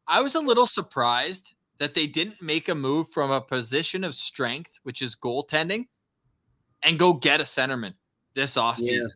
I 0.07 0.21
was 0.21 0.35
a 0.35 0.39
little 0.39 0.67
surprised 0.67 1.55
that 1.79 1.93
they 1.93 2.07
didn't 2.07 2.41
make 2.41 2.69
a 2.69 2.75
move 2.75 3.09
from 3.09 3.31
a 3.31 3.41
position 3.41 4.03
of 4.03 4.15
strength, 4.15 4.79
which 4.83 5.01
is 5.01 5.15
goaltending, 5.15 5.87
and 6.83 6.97
go 6.97 7.13
get 7.13 7.41
a 7.41 7.43
centerman 7.43 7.95
this 8.35 8.55
offseason. 8.55 9.01
Yeah. 9.01 9.07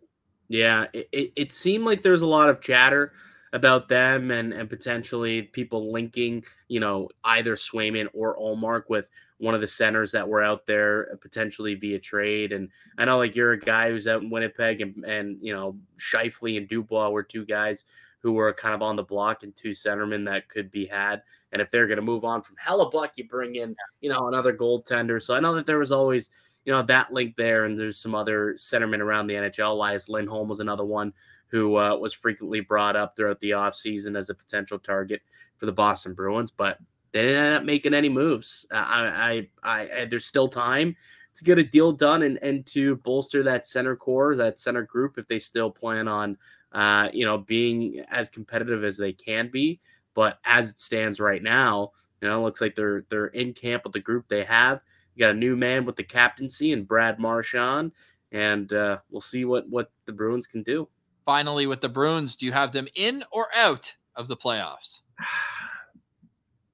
Yeah, 0.50 0.88
it, 0.94 1.08
it, 1.12 1.32
it 1.36 1.52
seemed 1.52 1.86
like 1.86 2.02
there's 2.02 2.22
a 2.24 2.28
lot 2.28 2.50
of 2.50 2.60
chatter 2.62 3.14
about 3.54 3.88
them 3.88 4.32
and 4.32 4.54
and 4.54 4.70
potentially 4.70 5.44
people 5.44 5.92
linking, 5.92 6.44
you 6.68 6.80
know, 6.80 7.10
either 7.24 7.56
Swayman 7.56 8.08
or 8.14 8.38
Ullmark 8.38 8.84
with 8.90 9.10
one 9.38 9.56
of 9.56 9.62
the 9.62 9.68
centers 9.68 10.12
that 10.12 10.28
were 10.28 10.44
out 10.44 10.66
there 10.66 11.10
uh, 11.14 11.16
potentially 11.18 11.76
via 11.76 12.00
trade. 12.00 12.52
And 12.52 12.70
I 12.98 13.06
know 13.06 13.18
like 13.20 13.36
you're 13.36 13.54
a 13.54 13.60
guy 13.60 13.90
who's 13.90 14.08
out 14.08 14.22
in 14.24 14.30
Winnipeg 14.30 14.82
and 14.82 15.04
and 15.06 15.38
you 15.42 15.54
know, 15.54 15.78
Scheifele 15.98 16.58
and 16.58 16.68
Dubois 16.68 17.10
were 17.10 17.24
two 17.24 17.46
guys 17.46 17.86
who 18.22 18.34
were 18.34 18.52
kind 18.54 18.76
of 18.76 18.82
on 18.82 18.96
the 18.96 19.04
block 19.04 19.44
and 19.44 19.56
two 19.56 19.70
centermen 19.70 20.26
that 20.26 20.50
could 20.50 20.70
be 20.72 20.86
had. 20.86 21.22
And 21.52 21.62
if 21.62 21.72
they're 21.72 21.88
going 21.88 21.98
to 21.98 22.02
move 22.04 22.26
on 22.26 22.42
from 22.42 22.56
Hellebuyck, 22.64 23.12
you 23.16 23.28
bring 23.28 23.56
in, 23.56 23.76
you 24.02 24.10
know, 24.10 24.28
another 24.28 24.54
goaltender. 24.54 25.22
So 25.22 25.34
I 25.36 25.40
know 25.40 25.54
that 25.56 25.66
there 25.66 25.80
was 25.80 25.92
always, 25.92 26.30
you 26.66 26.74
know, 26.74 26.82
that 26.84 27.14
link 27.14 27.36
there. 27.36 27.66
And 27.66 27.80
there's 27.80 28.00
some 28.00 28.16
other 28.16 28.54
centermen 28.54 29.00
around 29.00 29.28
the 29.28 29.36
NHL. 29.36 29.72
Elias 29.72 30.10
Lindholm 30.10 30.48
was 30.48 30.60
another 30.60 30.86
one 30.86 31.14
who 31.48 31.78
uh, 31.78 31.96
was 31.96 32.14
frequently 32.14 32.60
brought 32.60 32.96
up 32.96 33.16
throughout 33.16 33.40
the 33.40 33.52
offseason 33.52 34.18
as 34.18 34.30
a 34.30 34.36
potential 34.36 34.78
target 34.78 35.22
for 35.58 35.66
the 35.66 35.72
Boston 35.72 36.14
Bruins. 36.14 36.52
But 36.52 36.78
they 37.12 37.24
didn't 37.24 37.44
end 37.44 37.56
up 37.56 37.64
making 37.64 37.94
any 37.94 38.10
moves. 38.10 38.66
I, 38.72 39.48
I, 39.64 39.72
I, 39.82 40.02
I 40.02 40.06
there's 40.06 40.26
still 40.26 40.48
time 40.48 40.96
to 41.36 41.44
get 41.44 41.58
a 41.58 41.64
deal 41.64 41.92
done 41.92 42.24
and, 42.24 42.38
and 42.42 42.66
to 42.68 42.98
bolster 42.98 43.44
that 43.44 43.66
center 43.66 43.96
core, 43.96 44.36
that 44.36 44.60
center 44.60 44.84
group, 44.84 45.18
if 45.18 45.28
they 45.28 45.40
still 45.40 45.72
plan 45.72 46.08
on, 46.08 46.38
uh, 46.74 47.10
you 47.14 47.26
know, 47.26 47.38
being 47.38 48.04
as 48.10 48.30
competitive 48.30 48.84
as 48.84 48.98
they 48.98 49.14
can 49.14 49.50
be. 49.50 49.80
But 50.14 50.40
as 50.46 50.70
it 50.70 50.80
stands 50.80 51.20
right 51.20 51.42
now, 51.42 51.92
you 52.22 52.28
know, 52.28 52.40
it 52.40 52.44
looks 52.44 52.62
like 52.62 52.76
they're 52.76 53.06
they're 53.10 53.28
in 53.28 53.54
camp 53.54 53.84
with 53.86 53.94
the 53.94 54.00
group 54.00 54.28
they 54.28 54.44
have. 54.44 54.82
You 55.16 55.26
got 55.26 55.36
a 55.36 55.38
new 55.38 55.56
man 55.56 55.86
with 55.86 55.96
the 55.96 56.04
captaincy 56.04 56.72
and 56.72 56.88
Brad 56.88 57.20
Marchand, 57.20 57.92
and 58.32 58.72
uh, 58.74 59.00
we'll 59.10 59.22
see 59.22 59.46
what 59.46 59.68
what 59.70 59.92
the 60.06 60.14
Bruins 60.14 60.48
can 60.48 60.64
do. 60.64 60.88
Finally, 61.26 61.68
with 61.68 61.82
the 61.82 61.90
Bruins, 61.90 62.36
do 62.36 62.46
you 62.46 62.52
have 62.52 62.72
them 62.72 62.88
in 62.96 63.24
or 63.32 63.48
out 63.56 63.94
of 64.16 64.28
the 64.28 64.38
playoffs? 64.38 65.02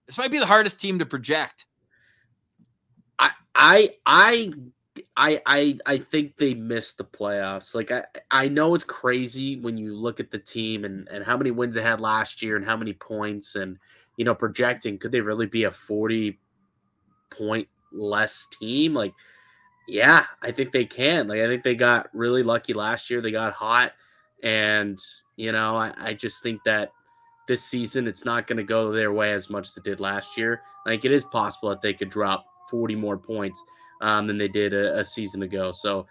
This 0.08 0.20
might 0.20 0.30
be 0.30 0.38
the 0.38 0.46
hardest 0.46 0.80
team 0.80 1.00
to 1.00 1.06
project. 1.08 1.66
I 3.18 3.32
I 3.56 3.90
I 4.06 4.54
I 5.18 5.42
I 5.46 5.78
I 5.86 5.98
think 5.98 6.38
they 6.38 6.54
missed 6.54 6.98
the 6.98 7.04
playoffs. 7.06 7.76
Like 7.76 7.92
I 7.92 8.06
I 8.32 8.48
know 8.48 8.76
it's 8.76 8.84
crazy 8.84 9.60
when 9.60 9.78
you 9.78 9.96
look 9.96 10.20
at 10.20 10.32
the 10.32 10.40
team 10.40 10.86
and 10.86 11.08
and 11.10 11.24
how 11.24 11.38
many 11.38 11.52
wins 11.52 11.76
they 11.76 11.82
had 11.82 12.02
last 12.02 12.42
year 12.42 12.56
and 12.56 12.66
how 12.66 12.78
many 12.78 12.94
points 12.94 13.56
and 13.56 13.78
you 14.18 14.26
know 14.26 14.36
projecting 14.36 14.98
could 14.98 15.12
they 15.12 15.22
really 15.22 15.48
be 15.48 15.64
a 15.64 15.72
40 15.72 16.40
point 17.30 17.68
less 17.96 18.48
team 18.60 18.94
like 18.94 19.14
yeah, 19.88 20.26
I 20.42 20.52
think 20.52 20.72
they 20.72 20.86
can. 20.86 21.28
Like 21.28 21.40
I 21.40 21.48
think 21.48 21.64
they 21.64 21.76
got 21.76 22.10
really 22.14 22.44
lucky 22.44 22.74
last 22.74 23.10
year. 23.10 23.22
They 23.22 23.32
got 23.32 23.54
hot 23.54 23.94
and 24.44 25.00
you 25.36 25.52
know, 25.52 25.76
I, 25.76 25.94
I 25.98 26.14
just 26.14 26.42
think 26.42 26.62
that 26.66 26.92
this 27.48 27.64
season 27.64 28.08
it's 28.08 28.26
not 28.26 28.48
going 28.48 28.58
to 28.58 28.64
go 28.64 28.92
their 28.92 29.12
way 29.12 29.34
as 29.34 29.50
much 29.50 29.68
as 29.68 29.78
it 29.78 29.84
did 29.84 30.00
last 30.00 30.38
year. 30.38 30.62
Like 30.86 31.06
it 31.06 31.12
is 31.12 31.26
possible 31.26 31.70
that 31.70 31.82
they 31.82 31.94
could 31.94 32.10
drop 32.10 32.46
40 32.70 32.96
more 32.96 33.18
points 33.18 33.64
um, 34.02 34.28
than 34.28 34.38
they 34.38 34.48
did 34.48 34.74
a, 34.74 35.00
a 35.00 35.06
season 35.06 35.44
ago. 35.44 35.72
So 35.72 36.08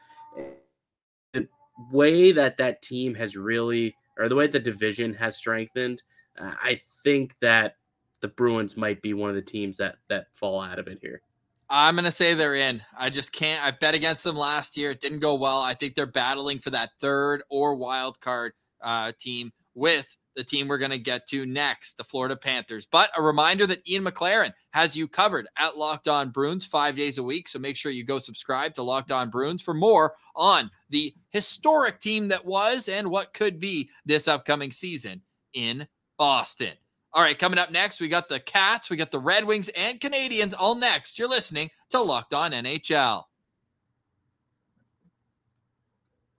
the 1.32 1.48
way 1.90 2.32
that 2.32 2.56
that 2.58 2.82
team 2.82 3.14
has 3.14 3.36
really, 3.36 3.96
or 4.18 4.28
the 4.28 4.36
way 4.36 4.46
the 4.46 4.60
division 4.60 5.14
has 5.14 5.36
strengthened, 5.36 6.02
uh, 6.38 6.52
I 6.62 6.80
think 7.02 7.34
that 7.40 7.76
the 8.20 8.28
Bruins 8.28 8.76
might 8.76 9.02
be 9.02 9.14
one 9.14 9.30
of 9.30 9.36
the 9.36 9.42
teams 9.42 9.76
that 9.78 9.96
that 10.08 10.28
fall 10.34 10.60
out 10.60 10.78
of 10.78 10.86
it 10.88 10.98
here. 11.00 11.20
I'm 11.68 11.96
gonna 11.96 12.10
say 12.10 12.34
they're 12.34 12.54
in. 12.54 12.82
I 12.98 13.10
just 13.10 13.32
can't. 13.32 13.64
I 13.64 13.70
bet 13.70 13.94
against 13.94 14.24
them 14.24 14.36
last 14.36 14.76
year. 14.76 14.90
It 14.90 15.00
didn't 15.00 15.20
go 15.20 15.34
well. 15.34 15.60
I 15.60 15.74
think 15.74 15.94
they're 15.94 16.06
battling 16.06 16.58
for 16.58 16.70
that 16.70 16.90
third 17.00 17.42
or 17.48 17.74
wild 17.74 18.20
card 18.20 18.52
uh, 18.82 19.12
team 19.18 19.52
with 19.74 20.14
the 20.36 20.44
team 20.44 20.68
we're 20.68 20.78
going 20.78 20.90
to 20.90 20.98
get 20.98 21.26
to 21.28 21.46
next, 21.46 21.96
the 21.96 22.04
Florida 22.04 22.36
Panthers. 22.36 22.86
But 22.86 23.10
a 23.16 23.22
reminder 23.22 23.66
that 23.66 23.88
Ian 23.88 24.04
McLaren 24.04 24.52
has 24.72 24.96
you 24.96 25.06
covered 25.06 25.46
at 25.56 25.76
Locked 25.76 26.08
On 26.08 26.30
Bruins 26.30 26.66
five 26.66 26.96
days 26.96 27.18
a 27.18 27.22
week. 27.22 27.48
So 27.48 27.58
make 27.58 27.76
sure 27.76 27.92
you 27.92 28.04
go 28.04 28.18
subscribe 28.18 28.74
to 28.74 28.82
Locked 28.82 29.12
On 29.12 29.30
Bruins 29.30 29.62
for 29.62 29.74
more 29.74 30.14
on 30.34 30.70
the 30.90 31.14
historic 31.30 32.00
team 32.00 32.28
that 32.28 32.44
was 32.44 32.88
and 32.88 33.10
what 33.10 33.32
could 33.32 33.60
be 33.60 33.88
this 34.04 34.28
upcoming 34.28 34.72
season 34.72 35.22
in 35.52 35.86
Boston. 36.18 36.72
All 37.14 37.22
right, 37.22 37.38
coming 37.38 37.60
up 37.60 37.70
next, 37.70 38.00
we 38.00 38.08
got 38.08 38.28
the 38.28 38.40
Cats, 38.40 38.90
we 38.90 38.96
got 38.96 39.12
the 39.12 39.20
Red 39.20 39.44
Wings 39.44 39.68
and 39.76 40.00
Canadiens 40.00 40.52
all 40.58 40.74
next. 40.74 41.16
You're 41.16 41.28
listening 41.28 41.70
to 41.90 42.00
Locked 42.00 42.34
On 42.34 42.50
NHL. 42.50 43.22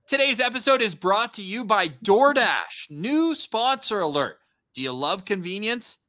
Today's 0.05 0.41
episode 0.41 0.82
is 0.82 0.94
brought 0.94 1.34
to 1.36 1.41
you 1.41 1.63
by 1.63 1.88
DoorDash. 1.88 2.89
New 2.89 3.36
sponsor 3.36 4.01
alert. 4.01 4.38
Do 4.74 4.82
you 4.82 4.91
love 4.91 5.24
convenience? 5.24 6.00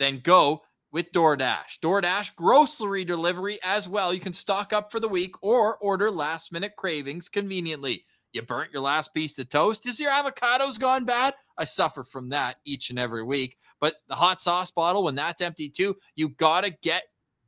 Then 0.00 0.18
go 0.18 0.62
with 0.90 1.12
DoorDash. 1.12 1.78
DoorDash 1.80 2.34
grocery 2.34 3.04
delivery 3.04 3.60
as 3.62 3.88
well. 3.88 4.12
You 4.12 4.18
can 4.18 4.32
stock 4.32 4.72
up 4.72 4.90
for 4.90 4.98
the 4.98 5.06
week 5.06 5.36
or 5.40 5.76
order 5.76 6.10
last 6.10 6.50
minute 6.50 6.74
cravings 6.76 7.28
conveniently. 7.28 8.04
You 8.32 8.42
burnt 8.42 8.72
your 8.72 8.82
last 8.82 9.14
piece 9.14 9.38
of 9.38 9.48
toast? 9.48 9.86
Is 9.86 9.98
your 9.98 10.10
avocados 10.10 10.78
gone 10.78 11.04
bad? 11.04 11.34
I 11.56 11.64
suffer 11.64 12.04
from 12.04 12.28
that 12.30 12.56
each 12.64 12.90
and 12.90 12.98
every 12.98 13.22
week. 13.22 13.56
But 13.80 13.96
the 14.08 14.14
hot 14.14 14.42
sauce 14.42 14.70
bottle, 14.70 15.04
when 15.04 15.14
that's 15.14 15.40
empty 15.40 15.68
too, 15.68 15.96
you 16.14 16.30
got 16.30 16.64
to 16.64 16.70
get 16.82 17.04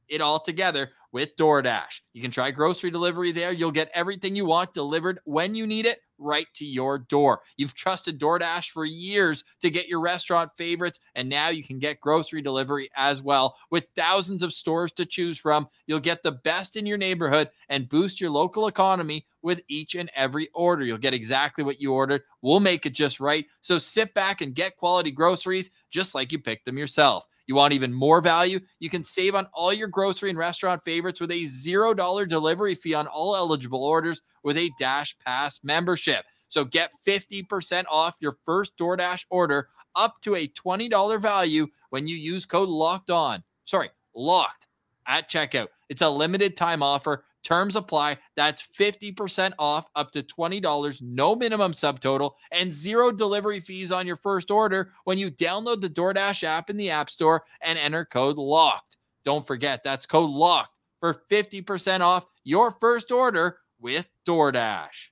it 0.08 0.20
all 0.20 0.40
together 0.40 0.90
with 1.12 1.36
DoorDash. 1.36 2.00
You 2.14 2.22
can 2.22 2.30
try 2.30 2.50
grocery 2.50 2.90
delivery 2.90 3.32
there. 3.32 3.52
You'll 3.52 3.70
get 3.70 3.90
everything 3.92 4.34
you 4.34 4.46
want 4.46 4.72
delivered 4.72 5.20
when 5.24 5.54
you 5.54 5.66
need 5.66 5.86
it 5.86 6.00
right 6.18 6.46
to 6.54 6.64
your 6.64 6.98
door. 6.98 7.40
You've 7.56 7.74
trusted 7.74 8.18
DoorDash 8.18 8.70
for 8.70 8.84
years 8.84 9.44
to 9.60 9.70
get 9.70 9.88
your 9.88 10.00
restaurant 10.00 10.50
favorites, 10.56 11.00
and 11.14 11.28
now 11.28 11.48
you 11.48 11.62
can 11.62 11.78
get 11.78 12.00
grocery 12.00 12.42
delivery 12.42 12.90
as 12.96 13.22
well. 13.22 13.56
With 13.70 13.86
thousands 13.96 14.42
of 14.42 14.52
stores 14.52 14.92
to 14.92 15.06
choose 15.06 15.38
from, 15.38 15.68
you'll 15.86 16.00
get 16.00 16.22
the 16.22 16.32
best 16.32 16.76
in 16.76 16.86
your 16.86 16.98
neighborhood 16.98 17.50
and 17.68 17.88
boost 17.88 18.20
your 18.20 18.30
local 18.30 18.66
economy 18.66 19.26
with 19.42 19.62
each 19.68 19.94
and 19.94 20.10
every 20.14 20.48
order. 20.54 20.84
You'll 20.84 20.98
get 20.98 21.14
exactly 21.14 21.64
what 21.64 21.80
you 21.80 21.92
ordered. 21.92 22.22
We'll 22.42 22.60
make 22.60 22.86
it 22.86 22.92
just 22.92 23.20
right. 23.20 23.46
So 23.60 23.78
sit 23.78 24.12
back 24.14 24.40
and 24.40 24.54
get 24.54 24.76
quality 24.76 25.10
groceries 25.10 25.70
just 25.90 26.14
like 26.14 26.32
you 26.32 26.38
picked 26.38 26.64
them 26.64 26.78
yourself. 26.78 27.26
You 27.48 27.54
want 27.54 27.72
even 27.72 27.94
more 27.94 28.20
value? 28.20 28.60
You 28.78 28.90
can 28.90 29.02
save 29.02 29.34
on 29.34 29.48
all 29.54 29.72
your 29.72 29.88
grocery 29.88 30.28
and 30.28 30.38
restaurant 30.38 30.84
favorites 30.84 31.20
with 31.20 31.30
a 31.30 31.44
$0 31.44 32.28
delivery 32.28 32.74
fee 32.74 32.94
on 32.94 33.06
all 33.06 33.34
eligible 33.34 33.82
orders 33.82 34.20
with 34.44 34.58
a 34.58 34.70
Dash 34.78 35.16
Pass 35.18 35.58
membership. 35.64 36.26
So 36.50 36.64
get 36.64 36.92
50% 37.06 37.84
off 37.90 38.16
your 38.20 38.36
first 38.44 38.76
DoorDash 38.76 39.24
order 39.30 39.68
up 39.96 40.20
to 40.22 40.36
a 40.36 40.46
$20 40.48 41.20
value 41.20 41.66
when 41.88 42.06
you 42.06 42.16
use 42.16 42.44
code 42.44 42.68
locked 42.68 43.10
on. 43.10 43.42
Sorry, 43.64 43.88
locked 44.14 44.68
at 45.06 45.30
checkout. 45.30 45.68
It's 45.88 46.02
a 46.02 46.10
limited 46.10 46.54
time 46.54 46.82
offer. 46.82 47.24
Terms 47.48 47.76
apply. 47.76 48.18
That's 48.36 48.62
50% 48.78 49.54
off 49.58 49.88
up 49.96 50.10
to 50.10 50.22
$20, 50.22 51.00
no 51.00 51.34
minimum 51.34 51.72
subtotal, 51.72 52.32
and 52.52 52.70
zero 52.70 53.10
delivery 53.10 53.58
fees 53.58 53.90
on 53.90 54.06
your 54.06 54.16
first 54.16 54.50
order 54.50 54.90
when 55.04 55.16
you 55.16 55.30
download 55.30 55.80
the 55.80 55.88
DoorDash 55.88 56.44
app 56.44 56.68
in 56.68 56.76
the 56.76 56.90
App 56.90 57.08
Store 57.08 57.44
and 57.62 57.78
enter 57.78 58.04
code 58.04 58.36
LOCKED. 58.36 58.98
Don't 59.24 59.46
forget, 59.46 59.82
that's 59.82 60.04
code 60.04 60.28
LOCKED 60.28 60.68
for 61.00 61.22
50% 61.30 62.00
off 62.00 62.26
your 62.44 62.72
first 62.82 63.10
order 63.10 63.60
with 63.80 64.06
DoorDash. 64.26 65.08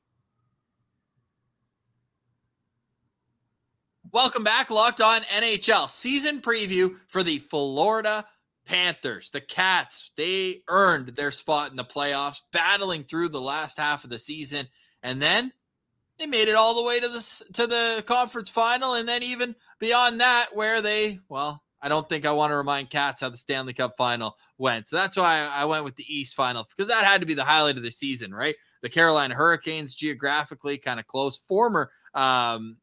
Welcome 4.13 4.45
back, 4.45 4.69
Locked 4.69 5.01
On 5.01 5.23
NHL 5.23 5.89
season 5.89 6.43
preview 6.43 6.97
for 7.09 7.23
the 7.23 7.39
Florida 7.39 8.27
Panthers, 8.67 9.31
the 9.31 9.41
Cats, 9.41 10.13
they 10.17 10.63
earned 10.69 11.09
their 11.09 11.31
spot 11.31 11.71
in 11.71 11.77
the 11.77 11.85
playoffs, 11.85 12.43
battling 12.53 13.05
through 13.05 13.29
the 13.29 13.41
last 13.41 13.79
half 13.79 14.05
of 14.05 14.11
the 14.11 14.19
season, 14.19 14.67
and 15.03 15.23
then 15.23 15.53
they 16.19 16.27
made 16.27 16.49
it 16.49 16.55
all 16.57 16.75
the 16.75 16.83
way 16.83 16.99
to 17.01 17.09
the 17.09 17.45
to 17.55 17.67
the 17.67 18.03
conference 18.07 18.49
final, 18.49 18.95
and 18.95 19.09
then 19.09 19.23
even 19.23 19.55
beyond 19.79 20.21
that, 20.21 20.49
where 20.53 20.83
they 20.83 21.21
well, 21.29 21.63
I 21.81 21.89
don't 21.89 22.09
think 22.09 22.27
I 22.27 22.33
want 22.33 22.51
to 22.51 22.57
remind 22.57 22.91
Cats 22.91 23.21
how 23.21 23.29
the 23.29 23.37
Stanley 23.37 23.73
Cup 23.73 23.95
final 23.97 24.37
went, 24.59 24.89
so 24.89 24.97
that's 24.97 25.17
why 25.17 25.49
I 25.53 25.65
went 25.67 25.85
with 25.85 25.97
the 25.97 26.07
East 26.09 26.35
final 26.35 26.65
because 26.65 26.89
that 26.89 27.05
had 27.05 27.21
to 27.21 27.27
be 27.27 27.35
the 27.35 27.45
highlight 27.45 27.77
of 27.77 27.85
the 27.85 27.91
season, 27.91 28.35
right? 28.35 28.57
The 28.83 28.89
Carolina 28.89 29.35
Hurricanes, 29.35 29.95
geographically 29.95 30.79
kind 30.79 30.99
of 30.99 31.07
close, 31.07 31.37
former 31.37 31.91
um, 32.15 32.79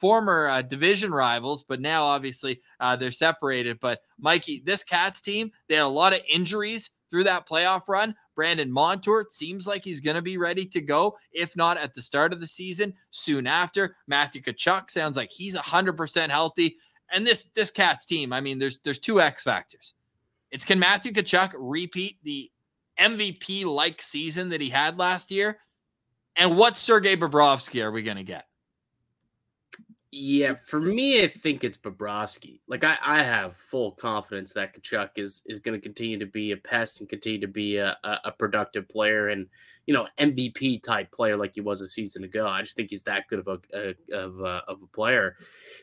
former 0.00 0.48
uh, 0.48 0.62
division 0.62 1.12
rivals, 1.12 1.64
but 1.64 1.80
now 1.80 2.04
obviously 2.04 2.60
uh, 2.80 2.96
they're 2.96 3.10
separated. 3.10 3.80
But 3.80 4.00
Mikey, 4.18 4.62
this 4.64 4.84
Cats 4.84 5.20
team, 5.20 5.50
they 5.68 5.76
had 5.76 5.84
a 5.84 5.88
lot 5.88 6.12
of 6.12 6.20
injuries 6.32 6.90
through 7.10 7.24
that 7.24 7.48
playoff 7.48 7.82
run. 7.88 8.14
Brandon 8.34 8.70
Montour 8.70 9.26
seems 9.30 9.66
like 9.66 9.84
he's 9.84 10.00
going 10.00 10.16
to 10.16 10.22
be 10.22 10.36
ready 10.36 10.66
to 10.66 10.80
go, 10.80 11.16
if 11.32 11.56
not 11.56 11.78
at 11.78 11.94
the 11.94 12.02
start 12.02 12.32
of 12.32 12.40
the 12.40 12.46
season, 12.46 12.92
soon 13.10 13.46
after. 13.46 13.96
Matthew 14.06 14.42
Tkachuk 14.42 14.90
sounds 14.90 15.16
like 15.16 15.30
he's 15.30 15.56
100% 15.56 16.28
healthy. 16.28 16.76
And 17.12 17.26
this 17.26 17.44
this 17.54 17.70
Cats 17.70 18.04
team, 18.04 18.32
I 18.32 18.40
mean, 18.40 18.58
there's 18.58 18.78
there's 18.82 18.98
two 18.98 19.20
X 19.20 19.44
factors. 19.44 19.94
It's 20.50 20.64
can 20.64 20.78
Matthew 20.78 21.12
Tkachuk 21.12 21.52
repeat 21.56 22.16
the 22.24 22.50
MVP 22.98 23.64
like 23.64 24.02
season 24.02 24.48
that 24.48 24.60
he 24.60 24.68
had 24.68 24.98
last 24.98 25.30
year? 25.30 25.58
And 26.36 26.56
what 26.56 26.76
Sergei 26.76 27.16
Bobrovsky 27.16 27.82
are 27.82 27.92
we 27.92 28.02
going 28.02 28.16
to 28.16 28.24
get? 28.24 28.46
Yeah, 30.12 30.54
for 30.54 30.80
me, 30.80 31.22
I 31.22 31.26
think 31.26 31.64
it's 31.64 31.76
Bobrovsky. 31.76 32.60
Like 32.68 32.84
I, 32.84 32.96
I 33.04 33.22
have 33.22 33.56
full 33.56 33.92
confidence 33.92 34.52
that 34.52 34.74
Tkachuk 34.74 35.10
is 35.16 35.42
is 35.46 35.58
going 35.58 35.78
to 35.78 35.82
continue 35.82 36.18
to 36.18 36.26
be 36.26 36.52
a 36.52 36.56
pest 36.56 37.00
and 37.00 37.08
continue 37.08 37.40
to 37.40 37.48
be 37.48 37.78
a, 37.78 37.96
a, 38.04 38.18
a, 38.26 38.32
productive 38.32 38.88
player 38.88 39.28
and 39.28 39.48
you 39.86 39.94
know 39.94 40.06
MVP 40.18 40.82
type 40.82 41.10
player 41.12 41.36
like 41.36 41.54
he 41.54 41.60
was 41.60 41.80
a 41.80 41.88
season 41.88 42.24
ago. 42.24 42.46
I 42.46 42.60
just 42.60 42.76
think 42.76 42.90
he's 42.90 43.04
that 43.04 43.28
good 43.28 43.38
of 43.38 43.48
a, 43.48 43.60
a 43.72 44.16
of 44.16 44.40
a, 44.40 44.62
of 44.68 44.82
a 44.82 44.86
player. 44.88 45.36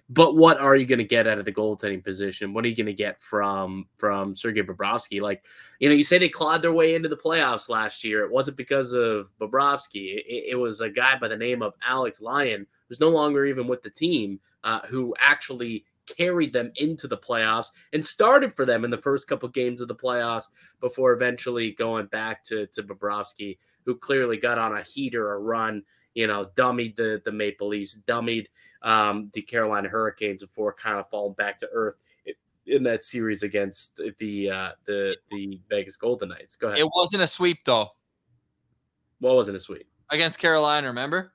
But 0.09 0.35
what 0.35 0.59
are 0.59 0.75
you 0.75 0.85
going 0.85 0.99
to 0.99 1.05
get 1.05 1.25
out 1.27 1.39
of 1.39 1.45
the 1.45 1.53
goaltending 1.53 2.03
position? 2.03 2.53
What 2.53 2.65
are 2.65 2.67
you 2.67 2.75
going 2.75 2.85
to 2.87 2.93
get 2.93 3.21
from 3.23 3.87
from 3.97 4.35
Sergei 4.35 4.61
Bobrovsky? 4.61 5.21
Like 5.21 5.43
you 5.79 5.89
know, 5.89 5.95
you 5.95 6.03
say 6.03 6.17
they 6.17 6.29
clawed 6.29 6.61
their 6.61 6.73
way 6.73 6.95
into 6.95 7.09
the 7.09 7.17
playoffs 7.17 7.69
last 7.69 8.03
year. 8.03 8.23
It 8.23 8.31
wasn't 8.31 8.57
because 8.57 8.93
of 8.93 9.31
Bobrovsky. 9.39 10.17
It, 10.17 10.43
it 10.51 10.59
was 10.59 10.81
a 10.81 10.89
guy 10.89 11.17
by 11.17 11.29
the 11.29 11.37
name 11.37 11.61
of 11.61 11.73
Alex 11.85 12.21
Lyon 12.21 12.67
who's 12.93 12.99
no 12.99 13.09
longer 13.09 13.45
even 13.45 13.67
with 13.67 13.81
the 13.81 13.89
team, 13.89 14.39
uh, 14.63 14.81
who 14.87 15.15
actually 15.19 15.85
carried 16.05 16.51
them 16.53 16.71
into 16.75 17.07
the 17.07 17.17
playoffs 17.17 17.67
and 17.93 18.05
started 18.05 18.55
for 18.55 18.65
them 18.65 18.83
in 18.83 18.91
the 18.91 18.97
first 18.97 19.27
couple 19.27 19.47
games 19.49 19.81
of 19.81 19.87
the 19.87 19.95
playoffs 19.95 20.49
before 20.81 21.13
eventually 21.13 21.71
going 21.71 22.05
back 22.07 22.43
to 22.43 22.67
to 22.67 22.83
Bobrovsky, 22.83 23.57
who 23.85 23.95
clearly 23.95 24.37
got 24.37 24.57
on 24.57 24.75
a 24.75 24.83
heater, 24.83 25.33
a 25.33 25.39
run, 25.39 25.83
you 26.13 26.27
know, 26.27 26.45
dummied 26.55 26.95
the 26.95 27.21
the 27.25 27.31
Maple 27.31 27.67
Leafs, 27.67 27.99
dummied 28.05 28.47
um, 28.81 29.29
the 29.33 29.41
Carolina 29.41 29.89
Hurricanes 29.89 30.41
before 30.41 30.73
kind 30.73 30.97
of 30.97 31.09
falling 31.09 31.33
back 31.33 31.57
to 31.59 31.69
earth 31.71 31.95
in 32.65 32.83
that 32.83 33.03
series 33.03 33.43
against 33.43 33.99
the 34.19 34.49
uh, 34.49 34.71
the 34.85 35.15
the 35.31 35.59
Vegas 35.69 35.97
Golden 35.97 36.29
Knights. 36.29 36.55
Go 36.55 36.67
ahead. 36.67 36.79
It 36.79 36.89
wasn't 36.95 37.23
a 37.23 37.27
sweep 37.27 37.59
though. 37.65 37.89
What 39.19 39.35
wasn't 39.35 39.57
a 39.57 39.59
sweep? 39.59 39.87
Against 40.09 40.39
Carolina, 40.39 40.87
remember? 40.87 41.33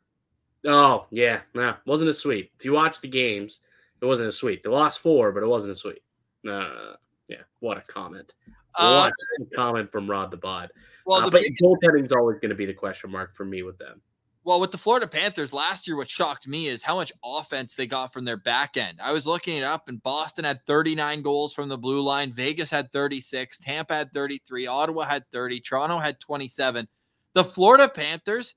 Oh 0.66 1.06
yeah, 1.10 1.40
nah, 1.54 1.76
wasn't 1.86 2.10
a 2.10 2.14
sweep. 2.14 2.52
If 2.58 2.64
you 2.64 2.72
watch 2.72 3.00
the 3.00 3.08
games, 3.08 3.60
it 4.00 4.06
wasn't 4.06 4.28
a 4.28 4.32
sweep. 4.32 4.62
They 4.62 4.70
lost 4.70 5.00
four, 5.00 5.32
but 5.32 5.42
it 5.42 5.46
wasn't 5.46 5.72
a 5.72 5.74
sweep. 5.74 6.02
Uh, 6.48 6.94
yeah, 7.28 7.42
what 7.60 7.78
a 7.78 7.82
comment. 7.82 8.34
Uh, 8.74 9.10
what 9.38 9.46
a 9.46 9.56
comment 9.56 9.90
from 9.90 10.08
Rod 10.08 10.30
the 10.30 10.36
Bod. 10.36 10.70
Well, 11.08 11.22
uh, 11.22 11.30
the 11.30 11.30
but 11.30 11.42
goaltending 11.62 12.04
is 12.04 12.12
always 12.12 12.38
going 12.38 12.50
to 12.50 12.54
be 12.54 12.66
the 12.66 12.74
question 12.74 13.10
mark 13.10 13.34
for 13.34 13.46
me 13.46 13.62
with 13.62 13.78
them. 13.78 14.02
Well, 14.44 14.60
with 14.60 14.72
the 14.72 14.78
Florida 14.78 15.06
Panthers 15.06 15.54
last 15.54 15.88
year, 15.88 15.96
what 15.96 16.08
shocked 16.08 16.46
me 16.46 16.66
is 16.66 16.82
how 16.82 16.96
much 16.96 17.12
offense 17.24 17.74
they 17.74 17.86
got 17.86 18.12
from 18.12 18.26
their 18.26 18.36
back 18.36 18.76
end. 18.76 18.98
I 19.02 19.12
was 19.12 19.26
looking 19.26 19.56
it 19.56 19.62
up, 19.62 19.88
and 19.88 20.02
Boston 20.02 20.44
had 20.44 20.64
39 20.66 21.22
goals 21.22 21.54
from 21.54 21.70
the 21.70 21.78
blue 21.78 22.02
line. 22.02 22.32
Vegas 22.34 22.70
had 22.70 22.92
36. 22.92 23.58
Tampa 23.58 23.94
had 23.94 24.12
33. 24.12 24.66
Ottawa 24.66 25.04
had 25.04 25.24
30. 25.32 25.60
Toronto 25.60 25.96
had 25.96 26.20
27. 26.20 26.86
The 27.32 27.44
Florida 27.44 27.88
Panthers 27.88 28.54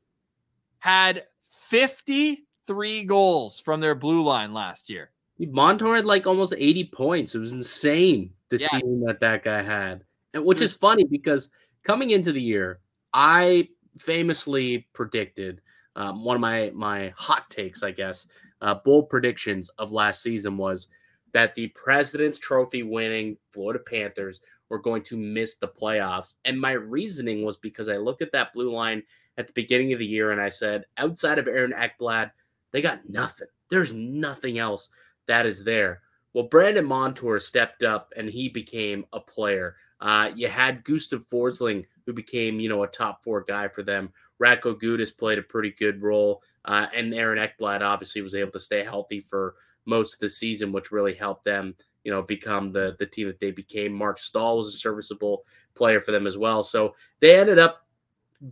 had 0.80 1.24
53 1.50 3.04
goals 3.06 3.62
from 3.62 3.80
their 3.80 3.96
blue 3.96 4.24
line 4.24 4.54
last 4.54 4.90
year. 4.90 5.12
Montour 5.40 5.96
had 5.96 6.06
like 6.06 6.28
almost 6.28 6.54
80 6.58 6.86
points. 6.94 7.34
It 7.34 7.40
was 7.40 7.54
insane 7.54 8.34
the 8.50 8.58
yeah. 8.58 8.68
season 8.68 9.04
that 9.06 9.22
that 9.22 9.44
guy 9.44 9.62
had. 9.62 10.04
And 10.34 10.46
which 10.46 10.62
is 10.62 10.78
funny 10.78 11.06
because 11.06 11.50
coming 11.84 12.12
into 12.12 12.32
the 12.32 12.42
year, 12.42 12.80
I 13.14 13.70
famously 14.00 14.88
predicted 14.94 15.62
um, 15.96 16.24
one 16.24 16.36
of 16.36 16.42
my 16.42 16.72
my 16.74 17.14
hot 17.18 17.50
takes, 17.50 17.84
I 17.84 17.92
guess, 17.92 18.28
uh, 18.62 18.76
bold 18.76 19.10
predictions 19.10 19.70
of 19.78 19.92
last 19.92 20.22
season 20.22 20.58
was 20.58 20.88
that 21.34 21.56
the 21.56 21.68
President's 21.70 22.40
Trophy 22.40 22.84
winning 22.84 23.38
Florida 23.52 23.80
Panthers 23.80 24.42
were 24.70 24.80
going 24.80 25.02
to 25.04 25.18
miss 25.18 25.56
the 25.56 25.68
playoffs. 25.68 26.36
And 26.46 26.60
my 26.60 26.72
reasoning 26.72 27.44
was 27.44 27.58
because 27.58 27.90
I 27.90 27.98
looked 27.98 28.22
at 28.22 28.32
that 28.32 28.54
blue 28.54 28.72
line 28.72 29.04
at 29.38 29.48
the 29.48 29.54
beginning 29.54 29.94
of 29.94 30.00
the 30.00 30.06
year, 30.06 30.32
and 30.32 30.42
I 30.42 30.50
said, 30.50 30.86
outside 30.98 31.40
of 31.40 31.48
Aaron 31.48 31.74
Ekblad, 31.74 32.32
they 32.72 32.82
got 32.82 33.10
nothing. 33.10 33.48
There's 33.70 33.94
nothing 33.94 34.60
else 34.60 34.90
that 35.28 35.46
is 35.46 35.64
there. 35.64 36.02
Well, 36.34 36.46
Brandon 36.46 36.86
Montour 36.86 37.40
stepped 37.40 37.84
up 37.84 38.14
and 38.16 38.30
he 38.30 38.48
became 38.48 39.06
a 39.12 39.20
player. 39.20 39.76
Uh, 40.02 40.32
you 40.36 40.48
had 40.48 40.84
Gustav 40.84 41.26
Forsling, 41.30 41.86
who 42.06 42.14
became, 42.14 42.60
you 42.60 42.68
know, 42.68 42.84
a 42.84 42.88
top 42.88 43.24
four 43.24 43.42
guy 43.42 43.68
for 43.68 43.84
them. 43.84 44.10
Radko 44.42 44.82
Gudas 44.82 45.16
played 45.16 45.38
a 45.38 45.44
pretty 45.44 45.70
good 45.72 46.02
role. 46.02 46.42
Uh, 46.66 46.88
and 46.94 47.14
Aaron 47.14 47.40
Ekblad 47.40 47.82
obviously 47.82 48.22
was 48.22 48.36
able 48.36 48.52
to 48.52 48.60
stay 48.60 48.84
healthy 48.84 49.22
for 49.22 49.56
most 49.86 50.16
of 50.16 50.20
the 50.20 50.30
season, 50.30 50.72
which 50.72 50.92
really 50.92 51.14
helped 51.14 51.46
them, 51.46 51.76
you 52.04 52.12
know, 52.12 52.22
become 52.22 52.72
the 52.72 52.96
the 53.00 53.06
team 53.06 53.28
that 53.28 53.40
they 53.40 53.52
became. 53.52 53.94
Marc 53.94 54.20
Staal 54.20 54.58
was 54.58 54.68
a 54.68 54.72
serviceable 54.72 55.46
player 55.76 56.00
for 56.00 56.12
them 56.12 56.28
as 56.28 56.38
well. 56.38 56.64
So 56.64 56.96
they 57.20 57.40
ended 57.40 57.60
up 57.60 57.86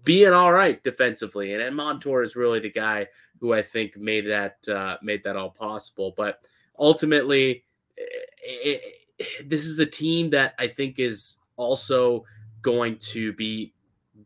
being 0.04 0.34
all 0.34 0.52
right 0.52 0.84
defensively. 0.84 1.54
And, 1.54 1.62
and 1.62 1.76
Montour 1.76 2.22
is 2.22 2.36
really 2.36 2.60
the 2.60 2.72
guy 2.72 3.08
who 3.40 3.54
I 3.54 3.62
think 3.62 3.98
made 3.98 4.28
that 4.28 4.68
uh, 4.68 4.98
made 5.02 5.24
that 5.24 5.36
all 5.36 5.50
possible. 5.50 6.14
But 6.16 6.40
ultimately, 6.78 7.64
it, 7.98 8.28
it, 8.42 8.82
this 9.46 9.66
is 9.66 9.80
a 9.80 9.86
team 9.86 10.30
that 10.32 10.56
I 10.60 10.68
think 10.68 11.00
is 11.00 11.38
also 11.58 12.26
going 12.62 12.98
to 12.98 13.34
be 13.34 13.74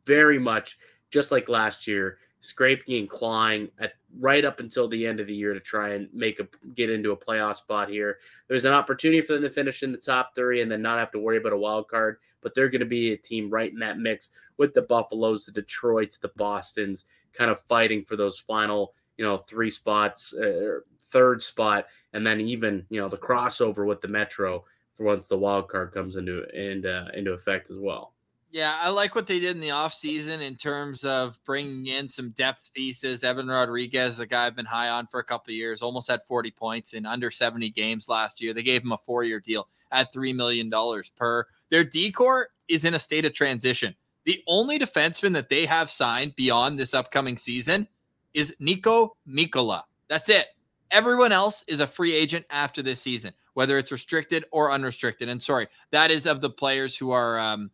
very 0.06 0.40
much 0.40 0.78
just 1.12 1.32
like 1.32 1.48
last 1.50 1.88
year, 1.88 2.18
scraping 2.40 2.96
and 2.96 3.10
clawing 3.10 3.70
at 3.80 3.94
right 4.20 4.44
up 4.44 4.60
until 4.60 4.88
the 4.88 5.08
end 5.08 5.20
of 5.20 5.28
the 5.28 5.36
year 5.36 5.54
to 5.54 5.60
try 5.60 5.94
and 5.94 6.10
make 6.14 6.40
a 6.40 6.48
get 6.76 6.90
into 6.90 7.12
a 7.12 7.18
playoff 7.18 7.56
spot 7.56 7.90
here. 7.90 8.18
There's 8.48 8.66
an 8.66 8.74
opportunity 8.74 9.22
for 9.22 9.34
them 9.34 9.44
to 9.44 9.50
finish 9.50 9.84
in 9.84 9.92
the 9.92 9.98
top 9.98 10.36
three 10.36 10.62
and 10.62 10.72
then 10.72 10.82
not 10.82 11.00
have 11.00 11.12
to 11.12 11.20
worry 11.20 11.38
about 11.38 11.54
a 11.54 11.58
wild 11.58 11.88
card, 11.88 12.18
but 12.42 12.54
they're 12.54 12.70
going 12.70 12.82
to 12.82 12.86
be 12.86 13.14
a 13.14 13.18
team 13.18 13.50
right 13.50 13.72
in 13.72 13.80
that 13.80 14.00
mix 14.00 14.30
with 14.58 14.74
the 14.74 14.82
Buffaloes, 14.82 15.46
the 15.46 15.52
Detroits, 15.52 16.18
the 16.18 16.32
Boston's, 16.36 17.06
kind 17.34 17.50
of 17.50 17.62
fighting 17.62 18.04
for 18.04 18.16
those 18.16 18.38
final, 18.40 18.94
you 19.18 19.26
know, 19.26 19.38
three 19.38 19.70
spots, 19.70 20.36
uh, 20.36 20.80
third 21.08 21.42
spot, 21.42 21.86
and 22.12 22.26
then 22.26 22.42
even 22.42 22.86
you 22.90 23.00
know 23.00 23.08
the 23.08 23.18
crossover 23.18 23.88
with 23.88 24.02
the 24.02 24.08
Metro 24.08 24.66
once 25.00 25.28
the 25.28 25.38
wild 25.38 25.68
card 25.68 25.92
comes 25.92 26.16
into 26.16 26.44
into 26.50 27.10
into 27.14 27.32
effect 27.32 27.70
as 27.70 27.78
well. 27.78 28.14
Yeah, 28.54 28.78
I 28.80 28.90
like 28.90 29.16
what 29.16 29.26
they 29.26 29.40
did 29.40 29.56
in 29.56 29.62
the 29.62 29.70
offseason 29.70 30.42
in 30.42 30.56
terms 30.56 31.04
of 31.04 31.40
bringing 31.44 31.88
in 31.88 32.08
some 32.08 32.30
depth 32.32 32.72
pieces. 32.72 33.24
Evan 33.24 33.48
Rodrigues, 33.48 34.20
a 34.20 34.28
guy 34.28 34.46
I've 34.46 34.56
been 34.56 34.64
high 34.64 34.90
on 34.90 35.08
for 35.08 35.20
a 35.20 35.24
couple 35.24 35.56
years, 35.56 35.82
almost 35.82 36.08
had 36.08 36.22
40 36.22 36.52
points 36.52 36.94
in 36.94 37.08
under 37.08 37.32
70 37.32 37.72
games 37.72 38.08
last 38.08 38.40
year. 38.40 38.54
They 38.54 38.62
gave 38.62 38.84
him 38.84 38.92
a 38.92 38.98
four 39.00 39.24
year 39.24 39.40
deal 39.40 39.68
at 39.92 40.14
$3 40.14 40.36
million 40.36 40.72
per. 41.18 41.48
Their 41.72 41.84
decor 41.84 42.50
is 42.68 42.86
in 42.86 42.94
a 42.94 43.00
state 43.00 43.26
of 43.26 43.34
transition. 43.34 43.96
The 44.24 44.44
only 44.46 44.78
defenseman 44.78 45.34
that 45.34 45.50
they 45.50 45.66
have 45.66 45.90
signed 45.90 46.36
beyond 46.36 46.78
this 46.78 46.94
upcoming 46.94 47.38
season 47.38 47.88
is 48.36 48.56
Niko 48.62 49.10
Mikkola. 49.28 49.82
That's 50.10 50.30
it. 50.30 50.46
Everyone 50.94 51.32
else 51.32 51.66
is 51.68 51.80
a 51.80 51.88
free 51.88 52.14
agent 52.14 52.46
after 52.52 52.82
this 52.82 53.02
season, 53.02 53.34
whether 53.56 53.78
it's 53.78 53.92
restricted 53.92 54.46
or 54.52 54.72
unrestricted. 54.72 55.28
And 55.28 55.42
sorry, 55.42 55.68
that 55.92 56.12
is 56.12 56.28
of 56.28 56.40
the 56.40 56.50
players 56.50 56.96
who 56.96 57.12
are 57.12 57.40
um, 57.40 57.72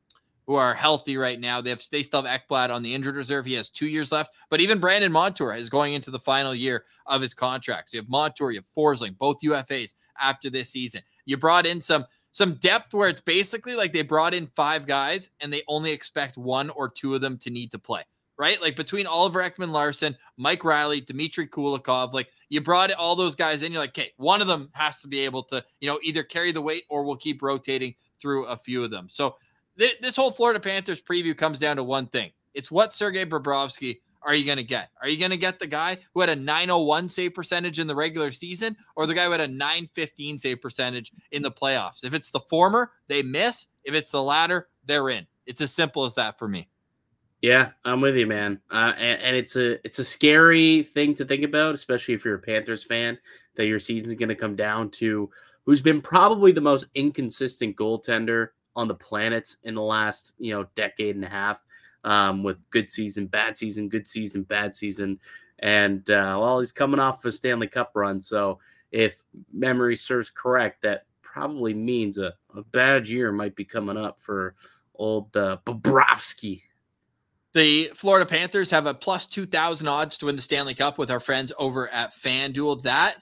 who 0.48 0.56
are 0.56 0.74
healthy 0.74 1.16
right 1.16 1.40
now. 1.40 1.62
They 1.62 1.70
have 1.70 1.84
they 1.92 2.02
still 2.02 2.24
have 2.24 2.42
Ekblad 2.42 2.74
on 2.74 2.82
the 2.82 2.96
injured 2.96 3.18
reserve. 3.18 3.46
He 3.46 3.54
has 3.54 3.70
two 3.70 3.88
years 3.88 4.12
left, 4.12 4.32
but 4.50 4.62
even 4.62 4.80
Brandon 4.80 5.12
Montour 5.12 5.54
is 5.54 5.70
going 5.70 5.94
into 5.94 6.10
the 6.10 6.18
final 6.18 6.56
year 6.56 6.86
of 7.06 7.22
his 7.22 7.36
contract. 7.36 7.92
So 7.92 7.98
you 7.98 8.02
have 8.02 8.10
Montour, 8.10 8.52
you 8.52 8.60
have 8.60 8.66
Forsling, 8.76 9.16
both 9.18 9.42
UFAs 9.44 9.94
after 10.20 10.50
this 10.50 10.70
season. 10.70 11.02
You 11.26 11.38
brought 11.38 11.68
in 11.68 11.82
some 11.82 12.06
some 12.32 12.56
depth 12.56 12.94
where 12.94 13.10
it's 13.10 13.22
basically 13.22 13.76
like 13.76 13.94
they 13.94 14.02
brought 14.02 14.34
in 14.34 14.48
five 14.56 14.88
guys 14.88 15.30
and 15.40 15.52
they 15.52 15.62
only 15.68 15.92
expect 15.92 16.38
one 16.38 16.70
or 16.72 16.90
two 16.90 17.14
of 17.14 17.22
them 17.22 17.38
to 17.40 17.50
need 17.50 17.70
to 17.72 17.80
play. 17.80 18.04
Right, 18.40 18.62
like 18.62 18.78
between 18.78 19.06
Oliver 19.06 19.42
Ekman-Larsson, 19.42 20.16
Mike 20.38 20.64
Reilly, 20.64 21.02
Dmitry 21.02 21.46
Kulikov, 21.46 22.14
like 22.14 22.30
you 22.48 22.62
brought 22.62 22.90
all 22.94 23.18
those 23.18 23.36
guys 23.36 23.64
in. 23.64 23.74
You're 23.74 23.82
like, 23.82 23.90
okay, 23.90 24.14
one 24.16 24.40
of 24.40 24.48
them 24.48 24.70
has 24.72 25.02
to 25.02 25.10
be 25.10 25.20
able 25.20 25.44
to, 25.44 25.62
you 25.82 25.90
know, 25.90 26.00
either 26.04 26.24
carry 26.24 26.54
the 26.54 26.62
weight 26.62 26.84
or 26.90 27.04
we'll 27.04 27.18
keep 27.18 27.42
rotating 27.42 27.96
through 28.18 28.46
a 28.46 28.56
few 28.56 28.82
of 28.82 28.92
them. 28.92 29.08
So 29.10 29.36
this 29.76 30.16
whole 30.16 30.32
Florida 30.32 30.62
Panthers 30.62 31.02
preview 31.02 31.36
comes 31.36 31.60
down 31.60 31.76
to 31.76 31.84
one 31.84 32.08
thing. 32.08 32.32
It's 32.54 32.72
what 32.72 32.94
Sergei 32.94 33.26
Bobrovsky 33.26 34.00
are 34.22 34.34
you 34.34 34.46
going 34.46 34.58
to 34.58 34.64
get? 34.64 34.90
Are 35.02 35.10
you 35.10 35.20
going 35.20 35.32
to 35.32 35.38
get 35.38 35.60
the 35.60 35.68
guy 35.68 35.98
who 36.14 36.22
had 36.22 36.30
a 36.30 36.36
901 36.36 37.10
save 37.10 37.34
percentage 37.34 37.78
in 37.78 37.88
the 37.88 37.96
regular 37.96 38.32
season 38.32 38.78
or 38.96 39.06
the 39.06 39.14
guy 39.14 39.26
who 39.26 39.32
had 39.32 39.42
a 39.42 39.50
915 39.50 40.40
save 40.40 40.62
percentage 40.62 41.12
in 41.32 41.42
the 41.42 41.52
playoffs? 41.52 42.06
If 42.06 42.14
it's 42.14 42.32
the 42.32 42.40
former, 42.40 42.94
they 43.10 43.22
miss. 43.22 43.68
If 43.84 43.94
it's 43.94 44.12
the 44.12 44.24
latter, 44.24 44.70
they're 44.86 45.10
in. 45.10 45.28
It's 45.46 45.60
as 45.60 45.74
simple 45.74 46.06
as 46.06 46.16
that 46.16 46.40
for 46.40 46.48
me. 46.48 46.69
Yeah, 47.42 47.70
I'm 47.86 48.02
with 48.02 48.18
you, 48.18 48.28
man. 48.28 48.60
Uh, 48.70 48.94
and, 48.98 49.22
and, 49.22 49.36
it's 49.36 49.56
a 49.56 49.84
it's 49.86 50.00
a 50.00 50.04
scary 50.04 50.84
thing 50.84 51.14
to 51.16 51.26
think 51.26 51.46
about, 51.46 51.74
especially 51.74 52.14
if 52.14 52.26
you're 52.26 52.36
a 52.36 52.40
Panthers 52.40 52.84
fan, 52.84 53.18
that 53.56 53.68
your 53.68 53.80
season's 53.80 54.14
going 54.16 54.30
to 54.30 54.36
come 54.36 54.58
down 54.58 54.90
to 54.92 55.30
who's 55.66 55.82
been 55.82 56.02
probably 56.02 56.52
the 56.52 56.60
most 56.60 56.88
inconsistent 56.96 57.78
goaltender 57.78 58.50
on 58.76 58.88
the 58.88 58.96
planet 58.96 59.56
in 59.64 59.76
the 59.76 59.82
last 59.82 60.36
you 60.38 60.52
know 60.52 60.66
decade 60.76 61.16
and 61.16 61.24
a 61.24 61.30
half 61.30 61.64
um, 62.04 62.44
with 62.44 62.58
good 62.72 62.90
season, 62.90 63.26
bad 63.26 63.56
season, 63.56 63.88
good 63.88 64.06
season, 64.06 64.44
bad 64.44 64.76
season, 64.76 65.18
and 65.60 66.10
uh, 66.10 66.38
well, 66.40 66.60
he's 66.60 66.74
coming 66.74 67.00
off 67.00 67.24
a 67.24 67.32
Stanley 67.32 67.68
Cup 67.68 67.92
run. 67.96 68.20
So 68.20 68.60
if 68.92 69.16
memory 69.54 69.96
serves 69.96 70.30
correct, 70.30 70.82
that 70.82 71.06
probably 71.22 71.74
means 71.74 72.18
a, 72.18 72.34
a 72.54 72.64
bad 72.64 73.08
year 73.08 73.32
might 73.32 73.56
be 73.56 73.64
coming 73.64 73.96
up 73.96 74.20
for 74.20 74.56
old 74.96 75.36
uh, 75.38 75.58
Bobrovsky. 75.66 76.64
The 77.54 77.92
Florida 77.96 78.28
Panthers 78.28 78.70
have 78.72 78.86
a 78.86 78.94
plus 78.94 79.26
2,000 79.26 79.88
odds 79.88 80.18
to 80.20 80.28
win 80.28 80.36
the 80.36 80.42
Stanley 80.42 80.76
Cup 80.76 80.98
with 80.98 81.10
our 81.10 81.20
friends 81.20 81.52
over 81.58 81.88
at 81.90 82.14
FanDuel. 82.14 82.84
That 82.84 83.16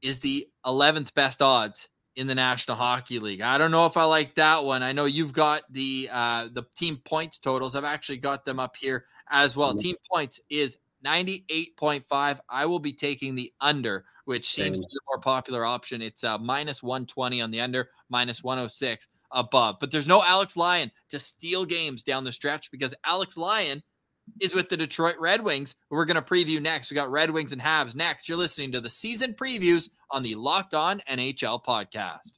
is 0.00 0.20
the 0.20 0.48
11th 0.64 1.14
best 1.14 1.42
odds 1.42 1.88
in 2.14 2.26
the 2.26 2.34
National 2.34 2.76
Hockey 2.76 3.18
League. 3.18 3.40
I 3.40 3.58
don't 3.58 3.70
know 3.70 3.86
if 3.86 3.96
I 3.96 4.04
like 4.04 4.36
that 4.36 4.64
one. 4.64 4.82
I 4.82 4.92
know 4.92 5.06
you've 5.06 5.32
got 5.32 5.62
the 5.70 6.08
uh, 6.12 6.48
the 6.52 6.64
team 6.76 6.98
points 7.04 7.38
totals. 7.38 7.74
I've 7.74 7.84
actually 7.84 8.18
got 8.18 8.44
them 8.44 8.60
up 8.60 8.76
here 8.76 9.06
as 9.30 9.56
well. 9.56 9.74
Team 9.74 9.96
points 10.12 10.40
is 10.48 10.78
98.5. 11.04 12.38
I 12.48 12.66
will 12.66 12.78
be 12.78 12.92
taking 12.92 13.34
the 13.34 13.52
under, 13.60 14.04
which 14.26 14.48
seems 14.48 14.78
to 14.78 14.82
be 14.82 14.88
the 14.92 15.00
more 15.08 15.20
popular 15.20 15.64
option. 15.64 16.02
It's 16.02 16.22
uh, 16.22 16.38
minus 16.38 16.82
120 16.82 17.40
on 17.40 17.50
the 17.50 17.60
under, 17.60 17.88
minus 18.08 18.44
106 18.44 19.08
above. 19.32 19.76
But 19.80 19.90
there's 19.90 20.06
no 20.06 20.22
Alex 20.22 20.56
Lyon 20.56 20.90
to 21.10 21.18
steal 21.18 21.64
games 21.64 22.02
down 22.02 22.24
the 22.24 22.32
stretch 22.32 22.70
because 22.70 22.94
Alex 23.04 23.36
Lyon 23.36 23.82
is 24.40 24.54
with 24.54 24.68
the 24.68 24.76
Detroit 24.76 25.16
Red 25.18 25.42
Wings. 25.42 25.74
We're 25.90 26.04
going 26.04 26.16
to 26.16 26.22
preview 26.22 26.60
next. 26.60 26.90
We 26.90 26.94
got 26.94 27.10
Red 27.10 27.30
Wings 27.30 27.52
and 27.52 27.60
Habs 27.60 27.94
next. 27.94 28.28
You're 28.28 28.38
listening 28.38 28.72
to 28.72 28.80
the 28.80 28.88
season 28.88 29.34
previews 29.34 29.90
on 30.10 30.22
the 30.22 30.34
Locked 30.34 30.74
On 30.74 31.00
NHL 31.10 31.64
podcast. 31.64 32.34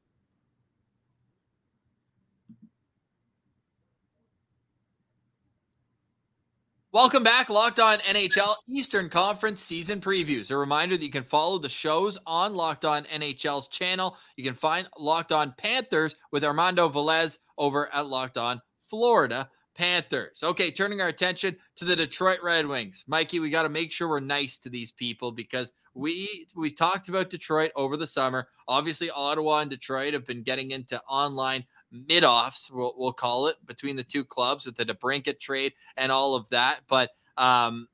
Welcome 6.94 7.24
back, 7.24 7.50
Locked 7.50 7.80
On 7.80 7.98
NHL 7.98 8.54
Eastern 8.68 9.08
Conference 9.08 9.60
season 9.60 10.00
previews. 10.00 10.52
A 10.52 10.56
reminder 10.56 10.96
that 10.96 11.04
you 11.04 11.10
can 11.10 11.24
follow 11.24 11.58
the 11.58 11.68
shows 11.68 12.16
on 12.24 12.54
Locked 12.54 12.84
On 12.84 13.02
NHL's 13.06 13.66
channel. 13.66 14.16
You 14.36 14.44
can 14.44 14.54
find 14.54 14.88
Locked 14.96 15.32
On 15.32 15.52
Panthers 15.58 16.14
with 16.30 16.44
Armando 16.44 16.88
Velez 16.88 17.38
over 17.58 17.92
at 17.92 18.06
Locked 18.06 18.36
On 18.36 18.62
Florida 18.80 19.50
Panthers. 19.74 20.44
Okay, 20.44 20.70
turning 20.70 21.00
our 21.00 21.08
attention 21.08 21.56
to 21.74 21.84
the 21.84 21.96
Detroit 21.96 22.38
Red 22.44 22.64
Wings. 22.64 23.02
Mikey, 23.08 23.40
we 23.40 23.50
got 23.50 23.64
to 23.64 23.68
make 23.68 23.90
sure 23.90 24.08
we're 24.08 24.20
nice 24.20 24.58
to 24.58 24.68
these 24.68 24.92
people 24.92 25.32
because 25.32 25.72
we 25.94 26.46
we 26.54 26.70
talked 26.70 27.08
about 27.08 27.28
Detroit 27.28 27.72
over 27.74 27.96
the 27.96 28.06
summer. 28.06 28.46
Obviously, 28.68 29.10
Ottawa 29.10 29.58
and 29.58 29.70
Detroit 29.70 30.14
have 30.14 30.28
been 30.28 30.44
getting 30.44 30.70
into 30.70 31.02
online 31.08 31.64
mid-offs, 32.08 32.70
we'll, 32.70 32.94
we'll 32.96 33.12
call 33.12 33.46
it, 33.46 33.56
between 33.66 33.96
the 33.96 34.04
two 34.04 34.24
clubs 34.24 34.66
with 34.66 34.76
the 34.76 34.84
DeBrincat 34.84 35.40
trade 35.40 35.72
and 35.96 36.10
all 36.10 36.34
of 36.34 36.48
that. 36.50 36.80
But 36.88 37.10
um, 37.36 37.88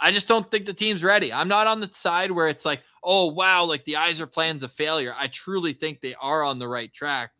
I 0.00 0.10
just 0.10 0.26
don't 0.26 0.50
think 0.50 0.64
the 0.64 0.72
team's 0.72 1.04
ready. 1.04 1.32
I'm 1.32 1.48
not 1.48 1.66
on 1.66 1.80
the 1.80 1.88
side 1.92 2.30
where 2.30 2.48
it's 2.48 2.64
like, 2.64 2.82
oh 3.04 3.26
wow, 3.26 3.64
like 3.64 3.84
the 3.84 3.94
Yzer 3.94 4.30
plan's 4.30 4.62
a 4.62 4.68
failure. 4.68 5.14
I 5.16 5.28
truly 5.28 5.72
think 5.72 6.00
they 6.00 6.14
are 6.20 6.42
on 6.42 6.58
the 6.58 6.68
right 6.68 6.92
track. 6.92 7.30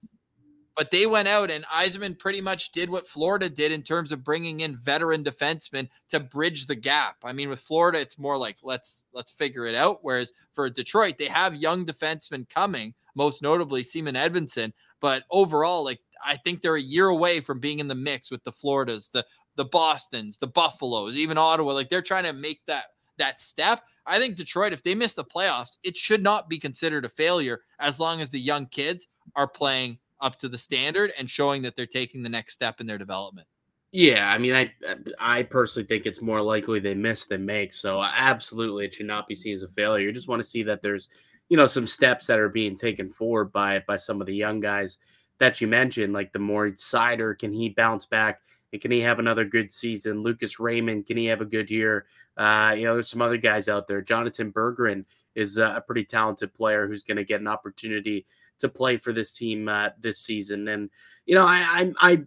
But 0.74 0.90
they 0.90 1.06
went 1.06 1.28
out 1.28 1.50
and 1.50 1.66
Yzerman 1.66 2.18
pretty 2.18 2.40
much 2.40 2.72
did 2.72 2.88
what 2.88 3.06
Florida 3.06 3.50
did 3.50 3.72
in 3.72 3.82
terms 3.82 4.10
of 4.10 4.24
bringing 4.24 4.60
in 4.60 4.76
veteran 4.76 5.22
defensemen 5.22 5.88
to 6.08 6.18
bridge 6.18 6.66
the 6.66 6.74
gap. 6.74 7.16
I 7.24 7.32
mean, 7.32 7.50
with 7.50 7.60
Florida, 7.60 8.00
it's 8.00 8.18
more 8.18 8.38
like 8.38 8.56
let's 8.62 9.06
let's 9.12 9.30
figure 9.30 9.66
it 9.66 9.74
out. 9.74 9.98
Whereas 10.02 10.32
for 10.54 10.70
Detroit, 10.70 11.18
they 11.18 11.26
have 11.26 11.54
young 11.54 11.84
defensemen 11.84 12.48
coming, 12.48 12.94
most 13.14 13.42
notably 13.42 13.82
Simon 13.82 14.14
Edvinsson. 14.14 14.72
But 15.00 15.24
overall, 15.30 15.84
like 15.84 16.00
I 16.24 16.36
think 16.38 16.62
they're 16.62 16.76
a 16.76 16.82
year 16.82 17.08
away 17.08 17.40
from 17.40 17.60
being 17.60 17.78
in 17.78 17.88
the 17.88 17.94
mix 17.94 18.30
with 18.30 18.44
the 18.44 18.52
Floridas, 18.52 19.08
the 19.08 19.26
the 19.56 19.66
Boston's, 19.66 20.38
the 20.38 20.46
Buffaloes, 20.46 21.18
even 21.18 21.36
Ottawa. 21.36 21.72
Like 21.72 21.90
they're 21.90 22.00
trying 22.00 22.24
to 22.24 22.32
make 22.32 22.64
that 22.66 22.86
that 23.18 23.40
step. 23.40 23.82
I 24.06 24.18
think 24.18 24.36
Detroit, 24.36 24.72
if 24.72 24.82
they 24.82 24.94
miss 24.94 25.12
the 25.14 25.24
playoffs, 25.24 25.76
it 25.82 25.96
should 25.96 26.22
not 26.22 26.48
be 26.48 26.58
considered 26.58 27.04
a 27.04 27.10
failure 27.10 27.60
as 27.78 28.00
long 28.00 28.20
as 28.20 28.30
the 28.30 28.40
young 28.40 28.66
kids 28.66 29.08
are 29.36 29.46
playing 29.46 29.98
up 30.22 30.38
to 30.38 30.48
the 30.48 30.56
standard 30.56 31.12
and 31.18 31.28
showing 31.28 31.60
that 31.62 31.76
they're 31.76 31.86
taking 31.86 32.22
the 32.22 32.28
next 32.28 32.54
step 32.54 32.80
in 32.80 32.86
their 32.86 32.96
development. 32.98 33.46
Yeah, 33.90 34.30
I 34.30 34.38
mean, 34.38 34.54
I 34.54 34.72
I 35.18 35.42
personally 35.42 35.86
think 35.86 36.06
it's 36.06 36.22
more 36.22 36.40
likely 36.40 36.80
they 36.80 36.94
miss 36.94 37.26
than 37.26 37.44
make. 37.44 37.74
So 37.74 38.02
absolutely, 38.02 38.86
it 38.86 38.94
should 38.94 39.06
not 39.06 39.28
be 39.28 39.34
seen 39.34 39.52
as 39.52 39.64
a 39.64 39.68
failure. 39.68 40.06
You 40.06 40.12
just 40.12 40.28
want 40.28 40.40
to 40.40 40.48
see 40.48 40.62
that 40.62 40.80
there's, 40.80 41.10
you 41.50 41.58
know, 41.58 41.66
some 41.66 41.86
steps 41.86 42.26
that 42.28 42.38
are 42.38 42.48
being 42.48 42.74
taken 42.74 43.10
forward 43.10 43.52
by 43.52 43.84
by 43.86 43.96
some 43.98 44.22
of 44.22 44.26
the 44.26 44.34
young 44.34 44.60
guys 44.60 44.96
that 45.38 45.60
you 45.60 45.66
mentioned, 45.66 46.14
like 46.14 46.32
the 46.32 46.38
Moritz 46.38 46.90
Seider. 46.90 47.38
Can 47.38 47.52
he 47.52 47.68
bounce 47.68 48.06
back? 48.06 48.40
And 48.72 48.80
can 48.80 48.90
he 48.90 49.00
have 49.00 49.18
another 49.18 49.44
good 49.44 49.70
season? 49.70 50.22
Lucas 50.22 50.58
Raymond, 50.58 51.04
can 51.04 51.18
he 51.18 51.26
have 51.26 51.42
a 51.42 51.46
good 51.46 51.70
year? 51.70 52.06
Uh, 52.38 52.74
you 52.74 52.84
know, 52.84 52.94
there's 52.94 53.10
some 53.10 53.20
other 53.20 53.36
guys 53.36 53.68
out 53.68 53.86
there. 53.86 54.00
Jonatan 54.00 54.54
Berggren 54.54 55.04
is 55.34 55.58
a 55.58 55.84
pretty 55.86 56.04
talented 56.04 56.54
player 56.54 56.88
who's 56.88 57.02
going 57.02 57.18
to 57.18 57.24
get 57.24 57.42
an 57.42 57.48
opportunity 57.48 58.24
to 58.58 58.68
play 58.68 58.96
for 58.96 59.12
this 59.12 59.32
team 59.32 59.68
uh, 59.68 59.90
this 60.00 60.18
season. 60.18 60.68
And 60.68 60.90
you 61.26 61.34
know, 61.34 61.46
I 61.46 61.92
I, 62.00 62.12
I 62.12 62.22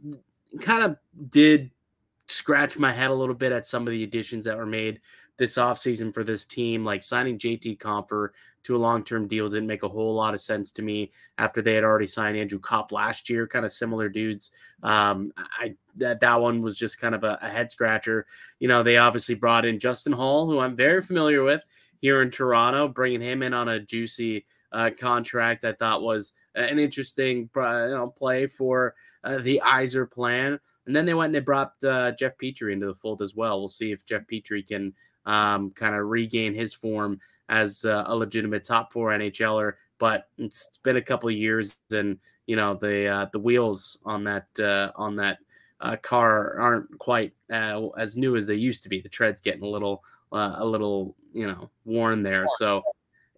kind 0.61 0.83
of 0.83 0.97
did 1.29 1.71
scratch 2.27 2.77
my 2.77 2.91
head 2.91 3.11
a 3.11 3.15
little 3.15 3.35
bit 3.35 3.51
at 3.51 3.65
some 3.65 3.87
of 3.87 3.91
the 3.91 4.03
additions 4.03 4.45
that 4.45 4.57
were 4.57 4.65
made 4.65 4.99
this 5.37 5.57
offseason 5.57 6.13
for 6.13 6.23
this 6.23 6.45
team, 6.45 6.85
like 6.85 7.03
signing 7.03 7.37
JT 7.37 7.77
Compher 7.77 8.29
to 8.63 8.75
a 8.75 8.77
long-term 8.77 9.27
deal 9.27 9.47
didn't 9.47 9.67
make 9.67 9.83
a 9.83 9.89
whole 9.89 10.15
lot 10.15 10.33
of 10.33 10.41
sense 10.41 10.71
to 10.71 10.81
me 10.81 11.11
after 11.37 11.61
they 11.61 11.75
had 11.75 11.83
already 11.83 12.07
signed 12.07 12.35
Andrew 12.35 12.57
Copp 12.57 12.91
last 12.91 13.29
year, 13.29 13.45
kind 13.45 13.63
of 13.63 13.71
similar 13.71 14.09
dudes. 14.09 14.51
Um, 14.81 15.31
I 15.37 15.75
that 15.97 16.19
that 16.21 16.41
one 16.41 16.61
was 16.61 16.77
just 16.77 16.99
kind 16.99 17.13
of 17.13 17.23
a, 17.23 17.37
a 17.41 17.49
head 17.49 17.71
scratcher. 17.71 18.25
You 18.59 18.67
know, 18.67 18.81
they 18.81 18.97
obviously 18.97 19.35
brought 19.35 19.65
in 19.65 19.77
Justin 19.77 20.13
Holl, 20.13 20.49
who 20.49 20.59
I'm 20.59 20.75
very 20.75 21.01
familiar 21.01 21.43
with 21.43 21.61
here 22.01 22.21
in 22.21 22.31
Toronto, 22.31 22.87
bringing 22.87 23.21
him 23.21 23.43
in 23.43 23.53
on 23.53 23.69
a 23.69 23.79
juicy 23.79 24.45
uh, 24.75 24.89
contract 24.99 25.63
I 25.63 25.71
thought 25.71 26.01
was 26.01 26.33
an 26.53 26.79
interesting 26.79 27.49
uh, 27.55 27.85
you 27.85 27.95
know, 27.95 28.09
play 28.09 28.45
for 28.45 28.93
uh, 29.23 29.37
the 29.39 29.61
Yzer 29.65 30.09
plan. 30.11 30.59
And 30.85 30.95
then 30.95 31.05
they 31.05 31.13
went 31.13 31.27
and 31.27 31.35
they 31.35 31.39
brought 31.39 31.73
uh, 31.83 32.11
Jeff 32.11 32.33
Petry 32.37 32.73
into 32.73 32.85
the 32.85 32.95
fold 32.95 33.21
as 33.21 33.35
well. 33.35 33.57
We'll 33.57 33.69
see 33.69 33.91
if 33.91 34.05
Jeff 34.05 34.23
Petry 34.31 34.67
can 34.67 34.93
um, 35.25 35.71
kind 35.71 35.95
of 35.95 36.07
regain 36.07 36.53
his 36.53 36.73
form 36.73 37.19
as 37.47 37.85
uh, 37.85 38.03
a 38.05 38.15
legitimate 38.15 38.65
top 38.65 38.91
four 38.91 39.09
NHLer. 39.11 39.73
But 39.97 40.27
it's 40.37 40.77
been 40.83 40.97
a 40.97 41.01
couple 41.01 41.29
of 41.29 41.35
years, 41.35 41.73
and 41.91 42.19
you 42.47 42.57
know 42.57 42.75
the 42.75 43.07
uh, 43.07 43.25
the 43.31 43.39
wheels 43.39 43.99
on 44.05 44.25
that 44.25 44.47
on 44.97 45.15
that 45.15 45.37
car 46.01 46.59
aren't 46.59 46.99
quite 46.99 47.31
as 47.49 48.17
new 48.17 48.35
as 48.35 48.45
they 48.45 48.55
used 48.55 48.83
to 48.83 48.89
be. 48.89 48.99
The 48.99 49.07
tread's 49.07 49.39
getting 49.39 49.63
a 49.63 49.67
little 49.67 50.03
a 50.33 50.65
little 50.65 51.15
you 51.33 51.47
know 51.47 51.69
worn 51.85 52.23
there. 52.23 52.45
So 52.57 52.83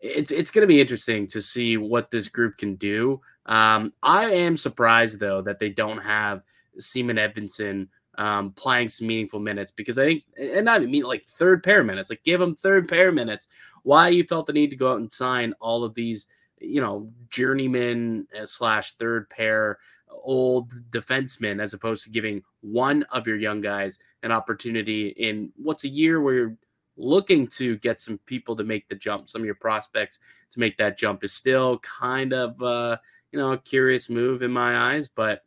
it's 0.01 0.31
it's 0.31 0.51
going 0.51 0.61
to 0.61 0.67
be 0.67 0.81
interesting 0.81 1.27
to 1.27 1.41
see 1.41 1.77
what 1.77 2.11
this 2.11 2.27
group 2.27 2.57
can 2.57 2.75
do. 2.75 3.21
Um, 3.45 3.93
I 4.03 4.25
am 4.25 4.57
surprised 4.57 5.19
though 5.19 5.41
that 5.41 5.59
they 5.59 5.69
don't 5.69 5.99
have 5.99 6.43
Simon 6.77 7.17
Edvinsson 7.17 7.87
um, 8.17 8.51
playing 8.51 8.89
some 8.89 9.07
meaningful 9.07 9.39
minutes 9.39 9.71
because 9.71 9.97
I 9.97 10.05
think, 10.05 10.23
and 10.37 10.65
not 10.65 10.83
mean 10.83 11.03
like 11.03 11.27
third 11.27 11.63
pair 11.63 11.83
minutes, 11.83 12.09
like 12.09 12.23
give 12.23 12.41
him 12.41 12.55
third 12.55 12.87
pair 12.87 13.11
minutes. 13.11 13.47
Why 13.83 14.09
you 14.09 14.23
felt 14.23 14.47
the 14.47 14.53
need 14.53 14.69
to 14.71 14.75
go 14.75 14.91
out 14.91 14.99
and 14.99 15.11
sign 15.11 15.53
all 15.61 15.83
of 15.83 15.93
these, 15.93 16.27
you 16.59 16.81
know, 16.81 17.09
journeyman 17.29 18.27
uh, 18.39 18.45
slash 18.45 18.93
third 18.93 19.29
pair 19.29 19.77
old 20.09 20.73
defensemen 20.89 21.61
as 21.61 21.73
opposed 21.73 22.03
to 22.03 22.09
giving 22.09 22.43
one 22.61 23.03
of 23.11 23.27
your 23.27 23.37
young 23.37 23.61
guys 23.61 23.99
an 24.23 24.31
opportunity 24.31 25.09
in 25.09 25.51
what's 25.55 25.83
a 25.83 25.89
year 25.89 26.21
where 26.21 26.33
you're 26.33 26.57
looking 26.97 27.47
to 27.47 27.77
get 27.77 27.99
some 27.99 28.17
people 28.25 28.55
to 28.55 28.63
make 28.63 28.87
the 28.87 28.95
jump, 28.95 29.29
some 29.29 29.41
of 29.41 29.45
your 29.45 29.55
prospects 29.55 30.19
to 30.51 30.59
make 30.59 30.77
that 30.77 30.97
jump 30.97 31.23
is 31.23 31.33
still 31.33 31.79
kind 31.79 32.33
of 32.33 32.61
uh, 32.61 32.97
you 33.31 33.39
know 33.39 33.53
a 33.53 33.57
curious 33.57 34.09
move 34.09 34.41
in 34.41 34.51
my 34.51 34.77
eyes, 34.77 35.07
but 35.07 35.43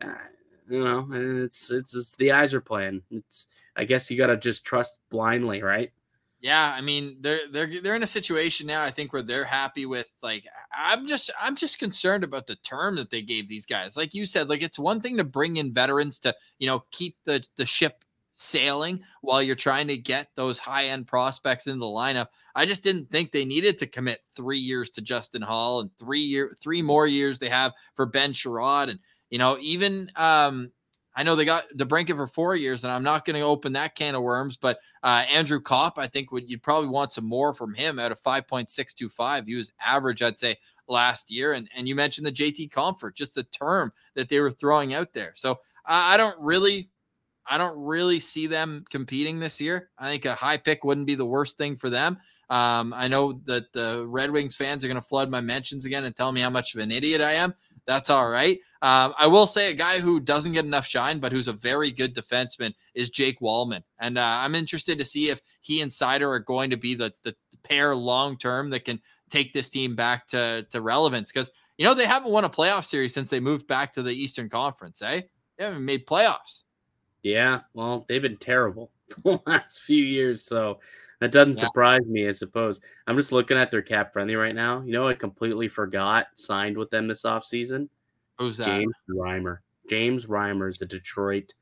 uh, 0.00 0.14
you 0.68 0.82
know 0.82 1.06
it's, 1.12 1.70
it's 1.70 1.94
it's 1.94 2.16
the 2.16 2.32
eyes 2.32 2.54
are 2.54 2.60
playing. 2.60 3.02
It's 3.10 3.48
I 3.76 3.84
guess 3.84 4.10
you 4.10 4.16
got 4.16 4.28
to 4.28 4.36
just 4.36 4.64
trust 4.64 4.98
blindly, 5.10 5.62
right? 5.62 5.92
Yeah, 6.44 6.74
I 6.76 6.82
mean 6.82 7.16
they're 7.20 7.48
they're 7.50 7.80
they're 7.80 7.96
in 7.96 8.02
a 8.02 8.06
situation 8.06 8.66
now. 8.66 8.82
I 8.82 8.90
think 8.90 9.14
where 9.14 9.22
they're 9.22 9.44
happy 9.44 9.86
with 9.86 10.08
like 10.22 10.44
I'm 10.76 11.08
just 11.08 11.30
I'm 11.40 11.56
just 11.56 11.78
concerned 11.78 12.22
about 12.22 12.46
the 12.46 12.56
term 12.56 12.96
that 12.96 13.10
they 13.10 13.22
gave 13.22 13.48
these 13.48 13.64
guys. 13.64 13.96
Like 13.96 14.12
you 14.12 14.26
said, 14.26 14.50
like 14.50 14.62
it's 14.62 14.78
one 14.78 15.00
thing 15.00 15.16
to 15.16 15.24
bring 15.24 15.56
in 15.56 15.72
veterans 15.72 16.18
to 16.18 16.34
you 16.58 16.66
know 16.66 16.84
keep 16.90 17.16
the 17.24 17.42
the 17.56 17.64
ship 17.64 18.03
sailing 18.34 19.00
while 19.22 19.42
you're 19.42 19.56
trying 19.56 19.86
to 19.88 19.96
get 19.96 20.28
those 20.34 20.58
high 20.58 20.86
end 20.86 21.06
prospects 21.06 21.66
into 21.66 21.80
the 21.80 21.86
lineup. 21.86 22.28
I 22.54 22.66
just 22.66 22.82
didn't 22.82 23.10
think 23.10 23.30
they 23.30 23.44
needed 23.44 23.78
to 23.78 23.86
commit 23.86 24.20
three 24.34 24.58
years 24.58 24.90
to 24.90 25.00
Justin 25.00 25.42
Holl 25.42 25.80
and 25.80 25.90
three 25.98 26.20
year 26.20 26.54
three 26.60 26.82
more 26.82 27.06
years 27.06 27.38
they 27.38 27.48
have 27.48 27.72
for 27.94 28.06
Ben 28.06 28.32
Chiarot. 28.32 28.90
And 28.90 28.98
you 29.30 29.38
know, 29.38 29.56
even 29.60 30.10
um, 30.16 30.70
I 31.16 31.22
know 31.22 31.36
they 31.36 31.44
got 31.44 31.68
DeBrincat 31.76 32.16
for 32.16 32.26
four 32.26 32.56
years, 32.56 32.82
and 32.82 32.92
I'm 32.92 33.04
not 33.04 33.24
going 33.24 33.36
to 33.36 33.46
open 33.46 33.72
that 33.74 33.94
can 33.94 34.16
of 34.16 34.22
worms. 34.22 34.56
But 34.56 34.78
uh, 35.02 35.24
Andrew 35.32 35.60
Copp, 35.60 35.96
I 35.96 36.08
think 36.08 36.32
would 36.32 36.50
you'd 36.50 36.62
probably 36.62 36.88
want 36.88 37.12
some 37.12 37.26
more 37.26 37.54
from 37.54 37.74
him 37.74 38.00
out 38.00 38.12
of 38.12 38.20
5.625. 38.20 39.46
He 39.46 39.54
was 39.54 39.72
average, 39.84 40.22
I'd 40.22 40.38
say, 40.38 40.56
last 40.88 41.30
year. 41.30 41.52
And 41.52 41.68
and 41.76 41.86
you 41.86 41.94
mentioned 41.94 42.26
the 42.26 42.32
JT 42.32 42.70
Compher, 42.70 43.14
just 43.14 43.36
the 43.36 43.44
term 43.44 43.92
that 44.14 44.28
they 44.28 44.40
were 44.40 44.50
throwing 44.50 44.92
out 44.92 45.12
there. 45.12 45.32
So 45.36 45.60
I 45.86 46.16
don't 46.16 46.38
really 46.40 46.88
I 47.46 47.58
don't 47.58 47.78
really 47.78 48.20
see 48.20 48.46
them 48.46 48.84
competing 48.90 49.38
this 49.38 49.60
year. 49.60 49.90
I 49.98 50.10
think 50.10 50.24
a 50.24 50.34
high 50.34 50.56
pick 50.56 50.84
wouldn't 50.84 51.06
be 51.06 51.14
the 51.14 51.26
worst 51.26 51.58
thing 51.58 51.76
for 51.76 51.90
them. 51.90 52.18
Um, 52.50 52.94
I 52.94 53.08
know 53.08 53.32
that 53.44 53.72
the 53.72 54.06
Red 54.08 54.30
Wings 54.30 54.56
fans 54.56 54.84
are 54.84 54.88
going 54.88 55.00
to 55.00 55.06
flood 55.06 55.30
my 55.30 55.40
mentions 55.40 55.84
again 55.84 56.04
and 56.04 56.14
tell 56.14 56.32
me 56.32 56.40
how 56.40 56.50
much 56.50 56.74
of 56.74 56.80
an 56.80 56.90
idiot 56.90 57.20
I 57.20 57.32
am. 57.32 57.54
That's 57.86 58.08
all 58.08 58.28
right. 58.28 58.58
Um, 58.80 59.14
I 59.18 59.26
will 59.26 59.46
say 59.46 59.70
a 59.70 59.74
guy 59.74 59.98
who 59.98 60.20
doesn't 60.20 60.52
get 60.52 60.64
enough 60.64 60.86
shine, 60.86 61.18
but 61.18 61.32
who's 61.32 61.48
a 61.48 61.52
very 61.52 61.90
good 61.90 62.14
defenseman 62.14 62.74
is 62.94 63.10
Jake 63.10 63.40
Walman. 63.40 63.82
And 63.98 64.16
uh, 64.16 64.38
I'm 64.40 64.54
interested 64.54 64.98
to 64.98 65.04
see 65.04 65.28
if 65.28 65.42
he 65.60 65.82
and 65.82 65.90
Seider 65.90 66.28
are 66.28 66.38
going 66.38 66.70
to 66.70 66.76
be 66.76 66.94
the, 66.94 67.12
the 67.22 67.34
pair 67.62 67.94
long 67.94 68.38
term 68.38 68.70
that 68.70 68.84
can 68.84 69.00
take 69.30 69.52
this 69.52 69.70
team 69.70 69.96
back 69.96 70.26
to 70.28 70.66
to 70.70 70.80
relevance 70.80 71.32
because 71.32 71.50
you 71.76 71.84
know 71.84 71.94
they 71.94 72.06
haven't 72.06 72.30
won 72.30 72.44
a 72.44 72.48
playoff 72.48 72.84
series 72.84 73.12
since 73.12 73.30
they 73.30 73.40
moved 73.40 73.66
back 73.66 73.92
to 73.92 74.02
the 74.02 74.12
Eastern 74.12 74.48
Conference. 74.48 75.02
Eh, 75.02 75.22
they 75.58 75.64
haven't 75.64 75.84
made 75.84 76.06
playoffs. 76.06 76.63
Yeah, 77.24 77.60
well, 77.72 78.04
they've 78.06 78.22
been 78.22 78.36
terrible 78.36 78.92
the 79.24 79.40
last 79.46 79.80
few 79.80 80.04
years, 80.04 80.44
so 80.44 80.78
that 81.20 81.32
doesn't 81.32 81.56
yeah. 81.56 81.60
surprise 81.60 82.02
me. 82.06 82.28
I 82.28 82.32
suppose 82.32 82.80
I'm 83.06 83.16
just 83.16 83.32
looking 83.32 83.56
at 83.56 83.70
their 83.70 83.82
cap 83.82 84.12
friendly 84.12 84.36
right 84.36 84.54
now. 84.54 84.82
You 84.82 84.92
know, 84.92 85.08
I 85.08 85.14
completely 85.14 85.66
forgot 85.66 86.26
signed 86.34 86.76
with 86.76 86.90
them 86.90 87.08
this 87.08 87.22
offseason. 87.22 87.88
Who's 88.38 88.58
that? 88.58 88.66
James 88.66 88.94
Reimer. 89.10 89.58
James 89.88 90.26
Reimer 90.26 90.68
is 90.68 90.82
a 90.82 90.86
Detroit 90.86 91.54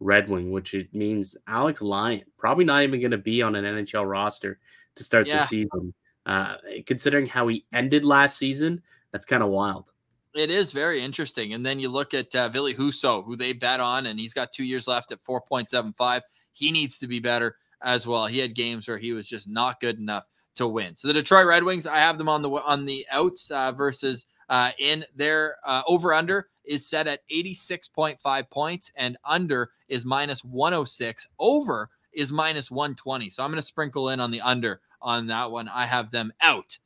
Red 0.00 0.30
Wing, 0.30 0.50
which 0.50 0.74
means 0.92 1.36
Alex 1.46 1.82
Lyon 1.82 2.22
probably 2.38 2.64
not 2.64 2.82
even 2.82 3.00
going 3.00 3.10
to 3.10 3.18
be 3.18 3.42
on 3.42 3.54
an 3.54 3.64
NHL 3.64 4.08
roster 4.10 4.58
to 4.94 5.04
start 5.04 5.26
yeah. 5.26 5.36
the 5.36 5.42
season. 5.44 5.92
Uh, 6.24 6.56
considering 6.86 7.26
how 7.26 7.48
he 7.48 7.66
ended 7.74 8.04
last 8.04 8.38
season, 8.38 8.82
that's 9.12 9.26
kind 9.26 9.42
of 9.42 9.50
wild. 9.50 9.90
It 10.34 10.50
is 10.50 10.72
very 10.72 11.00
interesting. 11.00 11.54
And 11.54 11.66
then 11.66 11.80
you 11.80 11.88
look 11.88 12.14
at 12.14 12.34
uh, 12.34 12.48
Ville 12.48 12.72
Husso, 12.72 13.24
who 13.24 13.36
they 13.36 13.52
bet 13.52 13.80
on, 13.80 14.06
and 14.06 14.18
he's 14.18 14.34
got 14.34 14.52
two 14.52 14.64
years 14.64 14.86
left 14.86 15.10
at 15.10 15.22
4.75. 15.24 16.22
He 16.52 16.70
needs 16.70 16.98
to 16.98 17.08
be 17.08 17.18
better 17.18 17.56
as 17.82 18.06
well. 18.06 18.26
He 18.26 18.38
had 18.38 18.54
games 18.54 18.86
where 18.86 18.98
he 18.98 19.12
was 19.12 19.28
just 19.28 19.48
not 19.48 19.80
good 19.80 19.98
enough 19.98 20.26
to 20.56 20.68
win. 20.68 20.96
So 20.96 21.08
the 21.08 21.14
Detroit 21.14 21.46
Red 21.46 21.64
Wings, 21.64 21.86
I 21.86 21.96
have 21.98 22.18
them 22.18 22.28
on 22.28 22.42
the 22.42 22.50
on 22.50 22.84
the 22.84 23.06
outs 23.10 23.50
uh, 23.50 23.72
versus 23.72 24.26
uh, 24.48 24.70
in 24.78 25.04
their 25.16 25.56
uh, 25.64 25.82
over 25.86 26.12
under 26.12 26.48
is 26.64 26.88
set 26.88 27.06
at 27.06 27.20
86.5 27.32 28.50
points 28.50 28.92
and 28.96 29.16
under 29.24 29.70
is 29.88 30.04
minus 30.04 30.44
106. 30.44 31.26
Over 31.38 31.88
is 32.12 32.30
minus 32.30 32.70
120. 32.70 33.30
So 33.30 33.42
I'm 33.42 33.50
going 33.50 33.56
to 33.56 33.66
sprinkle 33.66 34.10
in 34.10 34.20
on 34.20 34.30
the 34.30 34.40
under 34.40 34.80
on 35.00 35.26
that 35.28 35.50
one. 35.50 35.68
I 35.68 35.86
have 35.86 36.10
them 36.10 36.32
out. 36.42 36.78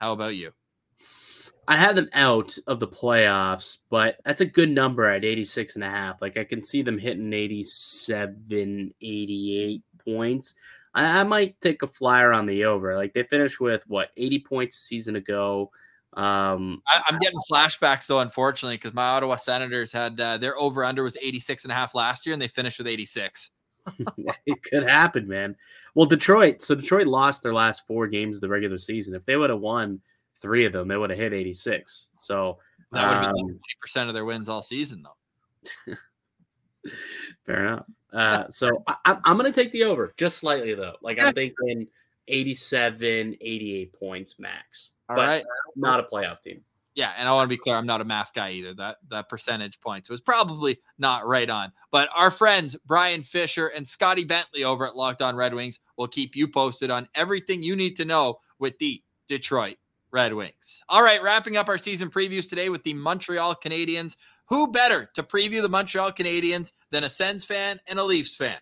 How 0.00 0.12
about 0.12 0.34
you? 0.34 0.52
I 1.68 1.76
have 1.76 1.94
them 1.94 2.08
out 2.12 2.56
of 2.66 2.80
the 2.80 2.88
playoffs, 2.88 3.78
but 3.88 4.16
that's 4.24 4.40
a 4.40 4.46
good 4.46 4.70
number 4.70 5.04
at 5.04 5.24
86 5.24 5.76
and 5.76 5.84
a 5.84 5.90
half. 5.90 6.20
Like 6.20 6.36
I 6.36 6.44
can 6.44 6.62
see 6.62 6.82
them 6.82 6.98
hitting 6.98 7.32
87, 7.32 8.94
88 9.00 9.82
points. 10.04 10.54
I, 10.94 11.20
I 11.20 11.22
might 11.22 11.60
take 11.60 11.82
a 11.82 11.86
flyer 11.86 12.32
on 12.32 12.46
the 12.46 12.64
over. 12.64 12.96
Like 12.96 13.12
they 13.12 13.22
finished 13.22 13.60
with 13.60 13.84
what 13.86 14.10
80 14.16 14.40
points 14.40 14.76
a 14.76 14.80
season 14.80 15.16
ago. 15.16 15.70
Um, 16.14 16.82
I, 16.86 17.02
am 17.10 17.18
getting 17.18 17.38
flashbacks 17.50 18.06
though, 18.06 18.18
unfortunately, 18.18 18.76
because 18.76 18.92
my 18.92 19.04
Ottawa 19.04 19.36
Senators 19.36 19.92
had 19.92 20.20
uh, 20.20 20.38
their 20.38 20.58
over 20.58 20.84
under 20.84 21.04
was 21.04 21.16
86 21.22 21.64
and 21.64 21.72
a 21.72 21.74
half 21.74 21.94
last 21.94 22.26
year, 22.26 22.32
and 22.32 22.42
they 22.42 22.48
finished 22.48 22.78
with 22.78 22.88
86. 22.88 23.50
it 24.46 24.58
could 24.68 24.82
happen, 24.82 25.28
man. 25.28 25.56
Well, 25.94 26.06
Detroit. 26.06 26.60
So 26.60 26.74
Detroit 26.74 27.06
lost 27.06 27.42
their 27.42 27.54
last 27.54 27.86
four 27.86 28.08
games 28.08 28.36
of 28.36 28.40
the 28.40 28.48
regular 28.48 28.78
season. 28.78 29.14
If 29.14 29.24
they 29.24 29.36
would 29.36 29.50
have 29.50 29.60
won 29.60 30.00
three 30.42 30.64
of 30.64 30.72
them, 30.72 30.88
they 30.88 30.96
would 30.96 31.10
have 31.10 31.18
hit 31.18 31.32
86. 31.32 32.08
So 32.20 32.58
that 32.90 33.08
would 33.08 33.26
have 33.26 33.34
um, 33.34 33.46
been 33.46 33.60
20% 33.86 34.08
of 34.08 34.14
their 34.14 34.24
wins 34.24 34.48
all 34.48 34.62
season, 34.62 35.02
though. 35.02 35.94
Fair 37.46 37.64
enough. 37.64 37.86
Uh, 38.12 38.48
so 38.48 38.82
I, 38.86 39.16
am 39.24 39.38
going 39.38 39.50
to 39.50 39.58
take 39.58 39.72
the 39.72 39.84
over 39.84 40.12
just 40.16 40.38
slightly, 40.38 40.74
though. 40.74 40.96
Like 41.00 41.22
I'm 41.22 41.32
thinking 41.32 41.86
87, 42.28 43.36
88 43.40 43.92
points 43.92 44.38
max. 44.38 44.92
All 45.08 45.16
right, 45.16 45.44
Not 45.76 46.00
a 46.00 46.02
playoff 46.04 46.42
team. 46.42 46.62
Yeah, 46.94 47.12
and 47.16 47.26
I 47.26 47.32
want 47.32 47.46
to 47.46 47.48
be 47.48 47.56
clear, 47.56 47.76
I'm 47.76 47.86
not 47.86 48.02
a 48.02 48.04
math 48.04 48.34
guy 48.34 48.50
either. 48.52 48.74
That 48.74 48.98
that 49.08 49.28
percentage 49.28 49.80
points 49.80 50.10
was 50.10 50.20
probably 50.20 50.78
not 50.98 51.26
right 51.26 51.48
on. 51.48 51.72
But 51.90 52.10
our 52.14 52.30
friends 52.30 52.76
Brian 52.86 53.22
Fisher 53.22 53.68
and 53.68 53.88
Scotty 53.88 54.24
Bentley 54.24 54.64
over 54.64 54.86
at 54.86 54.96
Locked 54.96 55.22
On 55.22 55.34
Red 55.34 55.54
Wings 55.54 55.78
will 55.96 56.08
keep 56.08 56.36
you 56.36 56.48
posted 56.48 56.90
on 56.90 57.08
everything 57.14 57.62
you 57.62 57.76
need 57.76 57.96
to 57.96 58.04
know 58.04 58.38
with 58.58 58.78
the 58.78 59.02
Detroit 59.26 59.76
Red 60.12 60.34
Wings. 60.34 60.82
All 60.88 61.02
right, 61.02 61.22
wrapping 61.22 61.56
up 61.56 61.68
our 61.68 61.78
season 61.78 62.10
previews 62.10 62.48
today 62.48 62.68
with 62.68 62.82
the 62.84 62.94
Montreal 62.94 63.56
Canadiens. 63.56 64.16
Who 64.48 64.70
better 64.70 65.10
to 65.14 65.22
preview 65.22 65.62
the 65.62 65.68
Montreal 65.68 66.12
Canadiens 66.12 66.72
than 66.90 67.04
a 67.04 67.10
Sens 67.10 67.44
fan 67.44 67.80
and 67.86 67.98
a 67.98 68.04
Leafs 68.04 68.34
fan? 68.34 68.58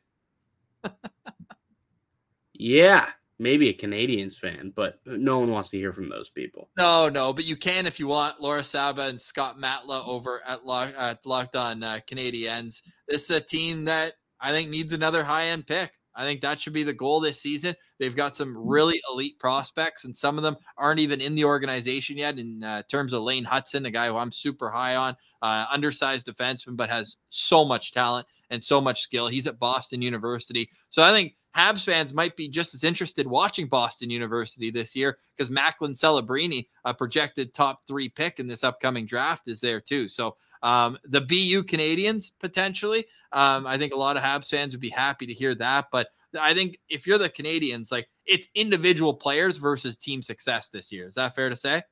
yeah, 2.55 3.09
maybe 3.41 3.69
a 3.69 3.75
Canadiens 3.75 4.37
fan, 4.37 4.73
but 4.77 5.01
no 5.05 5.41
one 5.41 5.51
wants 5.51 5.71
to 5.71 5.79
hear 5.79 5.93
from 5.93 6.09
those 6.09 6.29
people. 6.29 6.71
No, 6.77 7.09
no, 7.09 7.33
but 7.33 7.45
you 7.45 7.57
can 7.57 7.87
if 7.87 7.99
you 7.99 8.07
want. 8.07 8.41
Laura 8.41 8.63
Saba 8.63 9.03
and 9.03 9.21
Scott 9.21 9.59
Matla 9.59 10.07
over 10.07 10.43
at, 10.47 10.65
Lock, 10.65 10.95
at 10.97 11.27
Locked 11.27 11.57
On 11.57 11.83
uh, 11.83 11.99
Canadiens. 12.07 12.83
This 13.09 13.25
is 13.25 13.31
a 13.31 13.41
team 13.41 13.87
that 13.87 14.13
I 14.41 14.53
think 14.53 14.71
needs 14.71 14.93
another 14.93 15.25
high 15.25 15.47
end 15.47 15.67
pick. 15.67 15.91
I 16.21 16.25
think 16.25 16.43
that 16.43 16.61
should 16.61 16.75
be 16.75 16.83
the 16.83 16.93
goal 16.93 17.19
this 17.19 17.41
season. 17.41 17.75
They've 17.99 18.15
got 18.15 18.37
some 18.37 18.55
mm. 18.55 18.61
really 18.63 19.01
elite 19.11 19.39
prospects, 19.39 20.05
and 20.05 20.15
some 20.15 20.37
of 20.37 20.45
them 20.45 20.59
aren't 20.77 21.01
even 21.01 21.19
in 21.23 21.35
the 21.35 21.47
organization 21.47 22.19
yet. 22.19 22.39
In 22.39 22.63
uh, 22.63 22.83
terms 22.91 23.15
of 23.15 23.23
Lane 23.23 23.47
Hutson, 23.47 23.87
a 23.87 23.91
guy 23.91 24.09
who 24.09 24.19
I'm 24.19 24.31
super 24.31 24.69
high 24.69 24.97
on, 24.97 25.17
uh, 25.43 25.67
undersized 25.71 26.27
defenseman, 26.27 26.77
but 26.77 26.91
has 26.91 27.17
so 27.29 27.65
much 27.65 27.93
talent 27.93 28.27
and 28.51 28.63
so 28.63 28.81
much 28.81 29.03
skill. 29.03 29.27
He's 29.27 29.47
at 29.47 29.59
Boston 29.59 30.03
University. 30.03 30.71
So 30.91 31.03
I 31.03 31.13
think 31.13 31.37
Habs 31.57 31.85
fans 31.85 32.15
might 32.15 32.37
be 32.37 32.49
just 32.49 32.75
as 32.75 32.85
interested 32.85 33.27
watching 33.27 33.67
Boston 33.67 34.09
University 34.09 34.71
this 34.71 34.95
year 34.95 35.19
because 35.37 35.51
Macklin 35.51 35.95
Celebrini, 35.95 36.67
a 36.85 36.95
projected 36.95 37.53
top 37.55 37.81
three 37.87 38.09
pick 38.09 38.39
in 38.39 38.47
this 38.47 38.63
upcoming 38.63 39.05
draft, 39.05 39.49
is 39.49 39.61
there 39.61 39.81
too. 39.81 40.09
So 40.09 40.37
um, 40.63 40.97
the 41.05 41.21
BU 41.21 41.65
Canadiens 41.65 42.33
potentially, 42.39 43.07
um, 43.33 43.67
I 43.67 43.79
think 43.79 43.93
a 43.93 43.99
lot 43.99 44.17
of 44.17 44.23
Habs 44.23 44.51
fans 44.51 44.75
would 44.75 44.81
be 44.81 44.91
happy 44.91 45.27
to 45.27 45.33
hear 45.33 45.55
that. 45.57 45.87
But 45.91 46.09
I 46.39 46.55
think 46.55 46.79
if 46.89 47.07
you're 47.07 47.19
the 47.19 47.29
Canadiens, 47.29 47.91
like 47.91 48.09
it's 48.27 48.49
individual 48.55 49.15
players 49.15 49.57
versus 49.57 49.97
team 49.97 50.23
success 50.23 50.69
this 50.69 50.93
year. 50.93 51.07
Is 51.07 51.15
that 51.15 51.35
fair 51.35 51.49
to 51.49 51.57
say? 51.57 51.83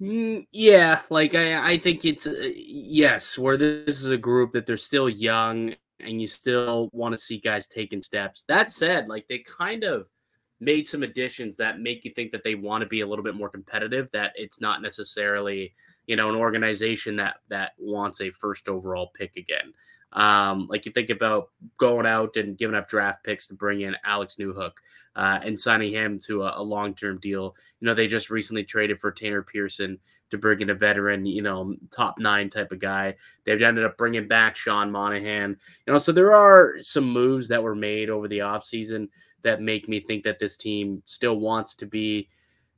Mm, 0.00 0.46
yeah, 0.52 1.00
like 1.08 1.34
I, 1.34 1.72
I 1.72 1.76
think 1.78 2.04
it's 2.04 2.26
uh, 2.26 2.50
yes, 2.54 3.38
where 3.38 3.56
this 3.56 4.02
is 4.02 4.10
a 4.10 4.18
group 4.18 4.52
that 4.52 4.66
they're 4.66 4.76
still 4.76 5.08
young 5.08 5.74
and 6.00 6.20
you 6.20 6.26
still 6.26 6.90
want 6.92 7.12
to 7.14 7.18
see 7.18 7.38
guys 7.38 7.66
taking 7.66 8.02
steps. 8.02 8.42
That 8.42 8.70
said, 8.70 9.08
like 9.08 9.26
they 9.28 9.38
kind 9.38 9.84
of 9.84 10.06
made 10.60 10.86
some 10.86 11.02
additions 11.02 11.56
that 11.56 11.80
make 11.80 12.04
you 12.04 12.10
think 12.10 12.32
that 12.32 12.44
they 12.44 12.54
want 12.54 12.82
to 12.82 12.86
be 12.88 13.00
a 13.00 13.06
little 13.06 13.24
bit 13.24 13.34
more 13.34 13.48
competitive, 13.48 14.08
that 14.12 14.32
it's 14.36 14.60
not 14.60 14.82
necessarily, 14.82 15.74
you 16.06 16.16
know, 16.16 16.28
an 16.28 16.36
organization 16.36 17.16
that 17.16 17.36
that 17.48 17.72
wants 17.78 18.20
a 18.20 18.30
first 18.30 18.68
overall 18.68 19.10
pick 19.14 19.36
again. 19.36 19.72
Um, 20.16 20.66
like 20.68 20.86
you 20.86 20.92
think 20.92 21.10
about 21.10 21.50
going 21.78 22.06
out 22.06 22.36
and 22.36 22.56
giving 22.56 22.74
up 22.74 22.88
draft 22.88 23.22
picks 23.22 23.46
to 23.48 23.54
bring 23.54 23.82
in 23.82 23.94
Alex 24.04 24.36
Newhook 24.40 24.72
uh, 25.14 25.40
and 25.42 25.60
signing 25.60 25.92
him 25.92 26.18
to 26.20 26.42
a, 26.42 26.54
a 26.56 26.62
long 26.62 26.94
term 26.94 27.18
deal. 27.20 27.54
You 27.80 27.86
know, 27.86 27.94
they 27.94 28.06
just 28.06 28.30
recently 28.30 28.64
traded 28.64 28.98
for 28.98 29.12
Tanner 29.12 29.42
Pearson 29.42 29.98
to 30.30 30.38
bring 30.38 30.60
in 30.60 30.70
a 30.70 30.74
veteran, 30.74 31.26
you 31.26 31.42
know, 31.42 31.74
top 31.94 32.18
nine 32.18 32.50
type 32.50 32.72
of 32.72 32.78
guy. 32.78 33.14
They've 33.44 33.60
ended 33.60 33.84
up 33.84 33.98
bringing 33.98 34.26
back 34.26 34.56
Sean 34.56 34.90
Monahan. 34.90 35.56
You 35.86 35.92
know, 35.92 35.98
so 35.98 36.12
there 36.12 36.34
are 36.34 36.76
some 36.80 37.08
moves 37.08 37.46
that 37.48 37.62
were 37.62 37.76
made 37.76 38.10
over 38.10 38.26
the 38.26 38.38
offseason 38.38 39.08
that 39.42 39.60
make 39.60 39.88
me 39.88 40.00
think 40.00 40.24
that 40.24 40.38
this 40.38 40.56
team 40.56 41.02
still 41.04 41.38
wants 41.38 41.74
to 41.76 41.86
be 41.86 42.28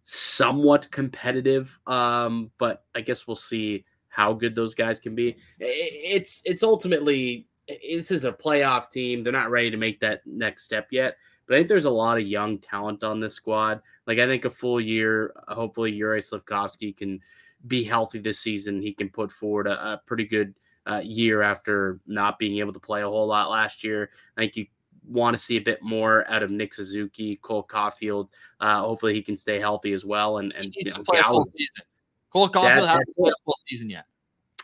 somewhat 0.02 0.90
competitive. 0.90 1.78
Um, 1.86 2.50
but 2.58 2.84
I 2.94 3.00
guess 3.00 3.26
we'll 3.26 3.36
see 3.36 3.84
how 4.18 4.32
good 4.32 4.56
those 4.56 4.74
guys 4.74 4.98
can 4.98 5.14
be. 5.14 5.36
It's 5.60 6.42
it's 6.44 6.64
ultimately 6.64 7.46
this 7.68 8.10
is 8.10 8.24
a 8.24 8.32
playoff 8.32 8.90
team. 8.90 9.22
They're 9.22 9.32
not 9.32 9.50
ready 9.50 9.70
to 9.70 9.76
make 9.76 10.00
that 10.00 10.26
next 10.26 10.64
step 10.64 10.88
yet. 10.90 11.16
But 11.46 11.54
I 11.54 11.58
think 11.58 11.68
there's 11.68 11.84
a 11.84 11.90
lot 11.90 12.18
of 12.18 12.26
young 12.26 12.58
talent 12.58 13.04
on 13.04 13.20
this 13.20 13.34
squad. 13.34 13.80
Like 14.08 14.18
I 14.18 14.26
think 14.26 14.44
a 14.44 14.50
full 14.50 14.80
year, 14.80 15.32
hopefully 15.46 15.92
Yuri 15.92 16.20
Slafkovsky 16.20 16.96
can 16.96 17.20
be 17.68 17.84
healthy 17.84 18.18
this 18.18 18.40
season. 18.40 18.82
He 18.82 18.92
can 18.92 19.08
put 19.08 19.30
forward 19.30 19.68
a, 19.68 19.92
a 19.92 20.02
pretty 20.04 20.24
good 20.24 20.52
uh, 20.90 21.00
year 21.04 21.42
after 21.42 22.00
not 22.08 22.40
being 22.40 22.58
able 22.58 22.72
to 22.72 22.80
play 22.80 23.02
a 23.02 23.08
whole 23.08 23.28
lot 23.28 23.50
last 23.50 23.84
year. 23.84 24.10
I 24.36 24.40
think 24.40 24.56
you 24.56 24.66
want 25.06 25.36
to 25.36 25.42
see 25.42 25.56
a 25.58 25.60
bit 25.60 25.80
more 25.80 26.28
out 26.28 26.42
of 26.42 26.50
Nick 26.50 26.74
Suzuki, 26.74 27.36
Cole 27.36 27.64
Caufield. 27.64 28.30
Uh, 28.58 28.80
hopefully 28.80 29.14
he 29.14 29.22
can 29.22 29.36
stay 29.36 29.60
healthy 29.60 29.92
as 29.92 30.04
well. 30.04 30.38
And 30.38 30.52
and 30.54 30.74
you 30.74 30.90
know, 30.90 31.04
play 31.04 31.20
a 32.30 32.32
full 32.32 32.46
season. 32.46 32.52
Cole 32.52 32.62
Caufield 32.62 32.86
hasn't 32.86 33.16
played 33.16 33.32
a 33.32 33.44
full 33.44 33.56
season 33.66 33.90
yet. 33.90 34.04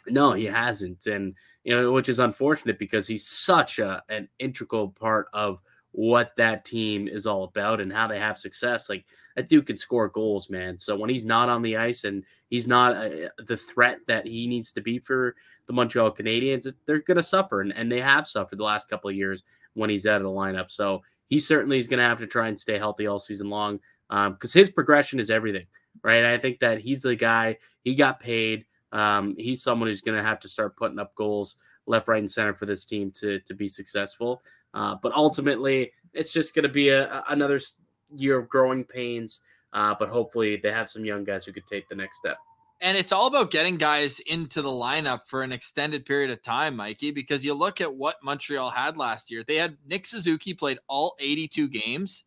No, 0.07 0.33
he 0.33 0.45
hasn't, 0.45 1.07
and 1.07 1.35
you 1.65 1.75
know, 1.75 1.93
which 1.93 2.09
is 2.09 2.19
unfortunate 2.19 2.79
because 2.79 3.07
he's 3.07 3.27
such 3.27 3.79
a 3.79 4.03
an 4.09 4.29
integral 4.39 4.91
part 4.91 5.29
of 5.33 5.61
what 5.95 6.35
that 6.37 6.65
team 6.65 7.07
is 7.07 7.25
all 7.25 7.45
about 7.45 7.81
and 7.81 7.93
how 7.93 8.09
they 8.09 8.19
have 8.19 8.37
success. 8.37 8.91
Like 8.91 9.05
that 9.37 9.49
dude 9.49 9.67
can 9.67 9.77
score 9.77 10.09
goals, 10.09 10.51
man. 10.51 10.77
So 10.77 10.97
when 10.97 11.09
he's 11.09 11.25
not 11.25 11.49
on 11.49 11.63
the 11.63 11.77
ice 11.77 12.03
and 12.03 12.25
he's 12.51 12.67
not 12.67 12.97
uh, 12.97 13.29
the 13.39 13.57
threat 13.57 13.99
that 14.09 14.27
he 14.27 14.49
needs 14.49 14.73
to 14.73 14.81
be 14.81 14.99
for 14.99 15.37
the 15.67 15.73
Montreal 15.73 16.11
Canadiens, 16.11 16.71
they're 16.87 16.99
going 16.99 17.17
to 17.17 17.23
suffer, 17.23 17.61
and, 17.61 17.73
and 17.73 17.91
they 17.91 18.01
have 18.01 18.27
suffered 18.27 18.59
the 18.59 18.65
last 18.65 18.91
couple 18.91 19.09
of 19.09 19.17
years 19.17 19.45
when 19.75 19.89
he's 19.89 20.05
out 20.05 20.21
of 20.21 20.25
the 20.25 20.29
lineup. 20.29 20.69
So 20.69 21.03
he 21.29 21.39
certainly 21.39 21.79
is 21.79 21.87
going 21.87 21.99
to 21.99 22.09
have 22.09 22.19
to 22.19 22.27
try 22.27 22.49
and 22.49 22.59
stay 22.59 22.77
healthy 22.77 23.07
all 23.07 23.21
season 23.21 23.49
long 23.49 23.79
because 24.09 24.55
um, 24.55 24.59
his 24.59 24.71
progression 24.71 25.21
is 25.21 25.31
everything, 25.31 25.67
right? 26.03 26.25
I 26.25 26.39
think 26.39 26.61
that 26.61 26.79
he's 26.81 27.03
the 27.03 27.17
guy. 27.17 27.59
He 27.83 27.95
got 27.95 28.21
paid. 28.21 28.67
Um, 28.93 29.35
he's 29.37 29.63
someone 29.63 29.89
who's 29.89 30.01
going 30.01 30.17
to 30.17 30.23
have 30.23 30.41
to 30.41 30.49
start 30.49 30.77
putting 30.77 30.99
up 30.99 31.15
goals 31.15 31.57
left, 31.87 32.09
right, 32.09 32.19
and 32.19 32.31
center 32.31 32.55
for 32.55 32.67
this 32.67 32.85
team 32.85 33.11
to 33.13 33.41
to 33.41 33.55
be 33.55 33.69
successful. 33.69 34.43
Uh, 34.73 34.97
but 35.03 35.13
ultimately, 35.13 35.93
it's 36.13 36.33
just 36.33 36.55
going 36.55 36.63
to 36.65 36.69
be 36.69 36.89
a, 36.89 37.23
another 37.29 37.61
year 38.17 38.39
of 38.39 38.49
growing 38.49 38.85
pains 38.85 39.41
Uh, 39.73 39.95
but 39.99 40.09
hopefully 40.09 40.57
they 40.57 40.71
have 40.71 40.89
some 40.89 41.05
young 41.05 41.25
guys 41.25 41.45
who 41.45 41.53
could 41.53 41.67
take 41.67 41.89
the 41.89 41.97
next 41.97 42.19
step. 42.19 42.37
And 42.81 42.97
it's 42.97 43.13
all 43.13 43.27
about 43.27 43.51
getting 43.51 43.77
guys 43.77 44.21
into 44.21 44.63
the 44.63 44.69
lineup 44.69 45.27
for 45.27 45.43
an 45.43 45.53
extended 45.53 46.05
period 46.05 46.31
of 46.31 46.43
time, 46.43 46.77
Mikey, 46.77 47.11
because 47.11 47.45
you 47.45 47.55
look 47.55 47.81
at 47.81 47.95
what 47.95 48.23
Montreal 48.23 48.71
had 48.71 48.97
last 48.97 49.31
year. 49.31 49.43
They 49.47 49.57
had 49.57 49.77
Nick 49.87 50.07
Suzuki 50.07 50.55
played 50.55 50.79
all 50.89 51.17
82 51.19 51.69
games. 51.69 52.25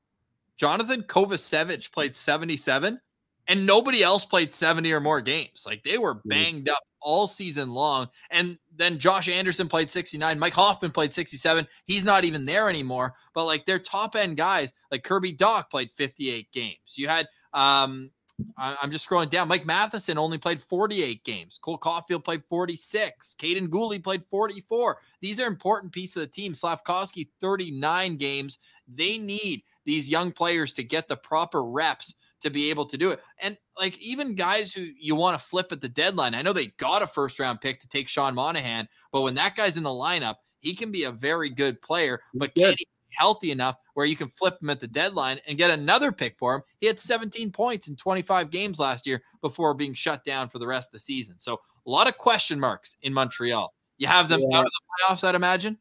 Johnathan 0.59 1.05
Kovacevic 1.05 1.91
played 1.91 2.15
77 2.15 2.99
and 3.47 3.65
nobody 3.65 4.03
else 4.03 4.25
played 4.25 4.53
70 4.53 4.91
or 4.91 4.99
more 4.99 5.21
games. 5.21 5.63
Like 5.65 5.83
they 5.83 5.97
were 5.97 6.15
mm-hmm. 6.15 6.29
banged 6.29 6.69
up 6.69 6.83
all 7.01 7.27
season 7.27 7.73
long. 7.73 8.07
And 8.31 8.57
then 8.75 8.99
Josh 8.99 9.29
Anderson 9.29 9.67
played 9.67 9.89
69. 9.89 10.37
Mike 10.39 10.53
Hoffman 10.53 10.91
played 10.91 11.13
67. 11.13 11.67
He's 11.85 12.05
not 12.05 12.25
even 12.25 12.45
there 12.45 12.69
anymore. 12.69 13.13
But 13.33 13.45
like 13.45 13.65
their 13.65 13.79
top 13.79 14.15
end 14.15 14.37
guys, 14.37 14.73
like 14.91 15.03
Kirby 15.03 15.33
Dach 15.33 15.69
played 15.69 15.89
58 15.95 16.51
games. 16.51 16.95
You 16.95 17.07
had 17.07 17.27
um 17.53 18.11
I'm 18.55 18.91
just 18.91 19.09
scrolling 19.09 19.31
down. 19.31 19.47
Mike 19.47 19.65
Matheson 19.65 20.19
only 20.19 20.37
played 20.37 20.61
48 20.61 21.23
games. 21.23 21.57
Cole 21.59 21.79
Caufield 21.79 22.23
played 22.23 22.43
46. 22.47 23.35
Kaiden 23.39 23.67
Guhle 23.67 24.03
played 24.03 24.23
44. 24.25 24.99
These 25.21 25.39
are 25.39 25.47
important 25.47 25.91
pieces 25.91 26.17
of 26.17 26.21
the 26.23 26.27
team. 26.27 26.53
Slafkovsky 26.53 27.29
39 27.41 28.17
games. 28.17 28.59
They 28.87 29.17
need 29.17 29.63
these 29.85 30.07
young 30.07 30.31
players 30.31 30.73
to 30.73 30.83
get 30.83 31.07
the 31.07 31.17
proper 31.17 31.63
reps 31.63 32.13
to 32.41 32.49
be 32.49 32.69
able 32.69 32.85
to 32.85 32.97
do 32.97 33.11
it. 33.11 33.19
And 33.41 33.57
like 33.77 33.97
even 33.99 34.35
guys 34.35 34.73
who 34.73 34.81
you 34.99 35.15
want 35.15 35.39
to 35.39 35.45
flip 35.45 35.71
at 35.71 35.81
the 35.81 35.89
deadline, 35.89 36.35
I 36.35 36.41
know 36.41 36.53
they 36.53 36.67
got 36.77 37.01
a 37.01 37.07
first 37.07 37.39
round 37.39 37.61
pick 37.61 37.79
to 37.79 37.87
take 37.87 38.07
Sean 38.07 38.35
Monahan, 38.35 38.87
but 39.11 39.21
when 39.21 39.35
that 39.35 39.55
guy's 39.55 39.77
in 39.77 39.83
the 39.83 39.89
lineup, 39.89 40.35
he 40.59 40.73
can 40.73 40.91
be 40.91 41.03
a 41.03 41.11
very 41.11 41.49
good 41.49 41.81
player, 41.81 42.19
but 42.33 42.53
can 42.55 42.71
he 42.71 42.75
be 42.75 42.87
healthy 43.11 43.51
enough 43.51 43.77
where 43.93 44.05
you 44.05 44.15
can 44.15 44.27
flip 44.27 44.61
him 44.61 44.69
at 44.69 44.79
the 44.79 44.87
deadline 44.87 45.39
and 45.47 45.57
get 45.57 45.71
another 45.71 46.11
pick 46.11 46.37
for 46.37 46.55
him. 46.55 46.61
He 46.79 46.87
had 46.87 46.99
17 46.99 47.51
points 47.51 47.87
in 47.87 47.95
25 47.95 48.51
games 48.51 48.79
last 48.79 49.07
year 49.07 49.21
before 49.41 49.73
being 49.73 49.93
shut 49.93 50.23
down 50.23 50.49
for 50.49 50.59
the 50.59 50.67
rest 50.67 50.89
of 50.89 50.93
the 50.93 50.99
season. 50.99 51.35
So 51.39 51.53
a 51.85 51.89
lot 51.89 52.07
of 52.07 52.17
question 52.17 52.59
marks 52.59 52.95
in 53.01 53.13
Montreal. 53.13 53.73
You 53.97 54.07
have 54.07 54.29
them 54.29 54.41
yeah. 54.41 54.57
out 54.57 54.65
of 54.65 54.71
the 54.71 55.13
playoffs, 55.13 55.27
I'd 55.27 55.35
imagine. 55.35 55.77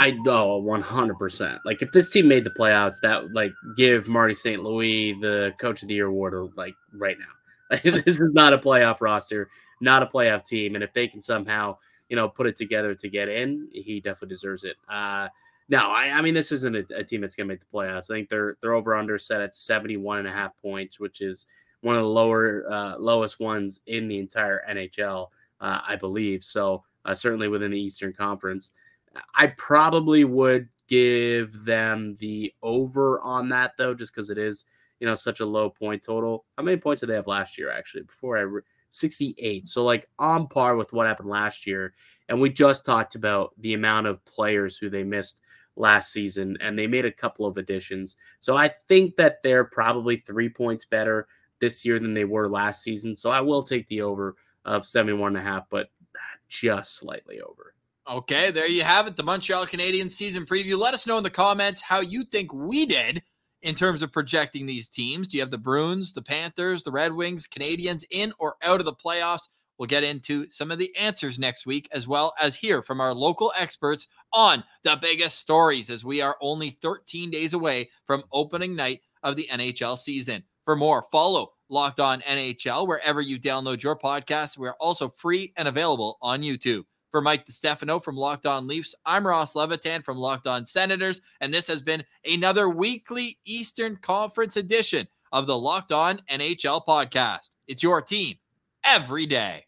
I 0.00 0.12
know 0.12 0.66
hundred 0.80 1.18
percent. 1.18 1.60
Like 1.66 1.82
if 1.82 1.92
this 1.92 2.08
team 2.08 2.26
made 2.26 2.44
the 2.44 2.50
playoffs, 2.50 3.00
that 3.02 3.22
would 3.22 3.34
like 3.34 3.52
give 3.76 4.08
Marty 4.08 4.32
St. 4.32 4.62
Louis 4.64 5.12
the 5.12 5.54
Coach 5.58 5.82
of 5.82 5.88
the 5.88 5.94
Year 5.94 6.06
award 6.06 6.52
like 6.56 6.74
right 6.94 7.18
now. 7.18 7.76
this 7.82 8.18
is 8.18 8.32
not 8.32 8.54
a 8.54 8.58
playoff 8.58 9.02
roster, 9.02 9.50
not 9.82 10.02
a 10.02 10.06
playoff 10.06 10.46
team, 10.46 10.74
and 10.74 10.82
if 10.82 10.94
they 10.94 11.06
can 11.06 11.20
somehow 11.20 11.76
you 12.08 12.16
know 12.16 12.30
put 12.30 12.46
it 12.46 12.56
together 12.56 12.94
to 12.94 13.08
get 13.10 13.28
in, 13.28 13.68
he 13.72 14.00
definitely 14.00 14.34
deserves 14.34 14.64
it. 14.64 14.76
Uh, 14.88 15.28
no, 15.68 15.90
I, 15.90 16.12
I 16.14 16.22
mean 16.22 16.32
this 16.32 16.50
isn't 16.50 16.74
a, 16.74 16.96
a 16.96 17.04
team 17.04 17.20
that's 17.20 17.36
going 17.36 17.46
to 17.46 17.52
make 17.52 17.60
the 17.60 17.66
playoffs. 17.76 18.10
I 18.10 18.14
think 18.14 18.30
they're 18.30 18.56
they're 18.62 18.74
over 18.74 18.96
under 18.96 19.18
set 19.18 19.42
at 19.42 19.54
71 19.54 20.20
and 20.20 20.28
a 20.28 20.32
half 20.32 20.56
points, 20.62 20.98
which 20.98 21.20
is 21.20 21.44
one 21.82 21.94
of 21.96 22.02
the 22.02 22.08
lower 22.08 22.64
uh, 22.72 22.96
lowest 22.98 23.38
ones 23.38 23.82
in 23.86 24.08
the 24.08 24.18
entire 24.18 24.62
NHL, 24.70 25.28
uh, 25.60 25.80
I 25.86 25.96
believe. 25.96 26.42
So 26.42 26.84
uh, 27.04 27.14
certainly 27.14 27.48
within 27.48 27.70
the 27.70 27.80
Eastern 27.80 28.14
Conference. 28.14 28.70
I 29.34 29.48
probably 29.48 30.24
would 30.24 30.68
give 30.88 31.64
them 31.64 32.16
the 32.20 32.52
over 32.62 33.20
on 33.20 33.48
that 33.50 33.72
though, 33.76 33.94
just 33.94 34.14
because 34.14 34.30
it 34.30 34.38
is 34.38 34.64
you 35.00 35.06
know 35.06 35.14
such 35.14 35.40
a 35.40 35.46
low 35.46 35.70
point 35.70 36.02
total. 36.02 36.44
How 36.56 36.64
many 36.64 36.76
points 36.76 37.00
did 37.00 37.08
they 37.08 37.14
have 37.14 37.26
last 37.26 37.58
year? 37.58 37.70
Actually, 37.70 38.02
before 38.02 38.36
I 38.36 38.42
re- 38.42 38.62
68. 38.90 39.66
So 39.66 39.84
like 39.84 40.08
on 40.18 40.46
par 40.48 40.76
with 40.76 40.92
what 40.92 41.06
happened 41.06 41.28
last 41.28 41.66
year. 41.66 41.94
And 42.28 42.40
we 42.40 42.50
just 42.50 42.84
talked 42.84 43.14
about 43.14 43.52
the 43.58 43.74
amount 43.74 44.06
of 44.06 44.24
players 44.24 44.76
who 44.76 44.90
they 44.90 45.04
missed 45.04 45.42
last 45.76 46.12
season, 46.12 46.56
and 46.60 46.78
they 46.78 46.86
made 46.86 47.06
a 47.06 47.12
couple 47.12 47.46
of 47.46 47.56
additions. 47.56 48.16
So 48.40 48.56
I 48.56 48.68
think 48.68 49.16
that 49.16 49.42
they're 49.42 49.64
probably 49.64 50.16
three 50.16 50.48
points 50.48 50.84
better 50.84 51.26
this 51.60 51.84
year 51.84 51.98
than 51.98 52.14
they 52.14 52.24
were 52.24 52.48
last 52.48 52.82
season. 52.82 53.14
So 53.14 53.30
I 53.30 53.40
will 53.40 53.62
take 53.62 53.88
the 53.88 54.02
over 54.02 54.36
of 54.64 54.84
71 54.84 55.36
and 55.36 55.46
a 55.46 55.48
half, 55.48 55.64
but 55.70 55.90
just 56.48 56.96
slightly 56.96 57.40
over. 57.40 57.74
Okay, 58.08 58.50
there 58.50 58.68
you 58.68 58.82
have 58.82 59.06
it. 59.06 59.16
The 59.16 59.22
Montreal 59.22 59.66
Canadiens 59.66 60.12
season 60.12 60.46
preview. 60.46 60.78
Let 60.78 60.94
us 60.94 61.06
know 61.06 61.18
in 61.18 61.22
the 61.22 61.30
comments 61.30 61.80
how 61.80 62.00
you 62.00 62.24
think 62.24 62.52
we 62.52 62.86
did 62.86 63.22
in 63.62 63.74
terms 63.74 64.02
of 64.02 64.12
projecting 64.12 64.66
these 64.66 64.88
teams. 64.88 65.28
Do 65.28 65.36
you 65.36 65.42
have 65.42 65.50
the 65.50 65.58
Bruins, 65.58 66.12
the 66.12 66.22
Panthers, 66.22 66.82
the 66.82 66.90
Red 66.90 67.12
Wings, 67.12 67.46
Canadiens 67.46 68.04
in 68.10 68.32
or 68.38 68.56
out 68.62 68.80
of 68.80 68.86
the 68.86 68.94
playoffs? 68.94 69.48
We'll 69.78 69.86
get 69.86 70.04
into 70.04 70.50
some 70.50 70.70
of 70.70 70.78
the 70.78 70.94
answers 70.96 71.38
next 71.38 71.66
week, 71.66 71.88
as 71.92 72.08
well 72.08 72.34
as 72.40 72.56
hear 72.56 72.82
from 72.82 73.00
our 73.00 73.14
local 73.14 73.52
experts 73.56 74.08
on 74.32 74.64
the 74.82 74.98
biggest 75.00 75.38
stories, 75.38 75.88
as 75.88 76.04
we 76.04 76.20
are 76.20 76.36
only 76.40 76.70
13 76.70 77.30
days 77.30 77.54
away 77.54 77.90
from 78.06 78.24
opening 78.32 78.76
night 78.76 79.00
of 79.22 79.36
the 79.36 79.48
NHL 79.50 79.96
season. 79.96 80.44
For 80.64 80.76
more, 80.76 81.06
follow 81.10 81.52
Locked 81.68 82.00
On 82.00 82.20
NHL 82.22 82.86
wherever 82.86 83.20
you 83.20 83.38
download 83.38 83.82
your 83.82 83.96
podcast. 83.96 84.58
We're 84.58 84.74
also 84.80 85.08
free 85.08 85.52
and 85.56 85.66
available 85.66 86.18
on 86.20 86.42
YouTube. 86.42 86.84
For 87.10 87.20
Mike 87.20 87.44
DiStefano 87.44 88.02
from 88.02 88.16
Locked 88.16 88.46
On 88.46 88.68
Leafs, 88.68 88.94
I'm 89.04 89.26
Ross 89.26 89.56
Levitan 89.56 90.02
from 90.02 90.16
Locked 90.16 90.46
On 90.46 90.64
Senators, 90.64 91.20
and 91.40 91.52
this 91.52 91.66
has 91.66 91.82
been 91.82 92.04
another 92.24 92.68
weekly 92.68 93.38
Eastern 93.44 93.96
Conference 93.96 94.56
edition 94.56 95.08
of 95.32 95.48
the 95.48 95.58
Locked 95.58 95.90
On 95.90 96.20
NHL 96.30 96.86
podcast. 96.86 97.50
It's 97.66 97.82
your 97.82 98.00
team 98.00 98.36
every 98.84 99.26
day. 99.26 99.64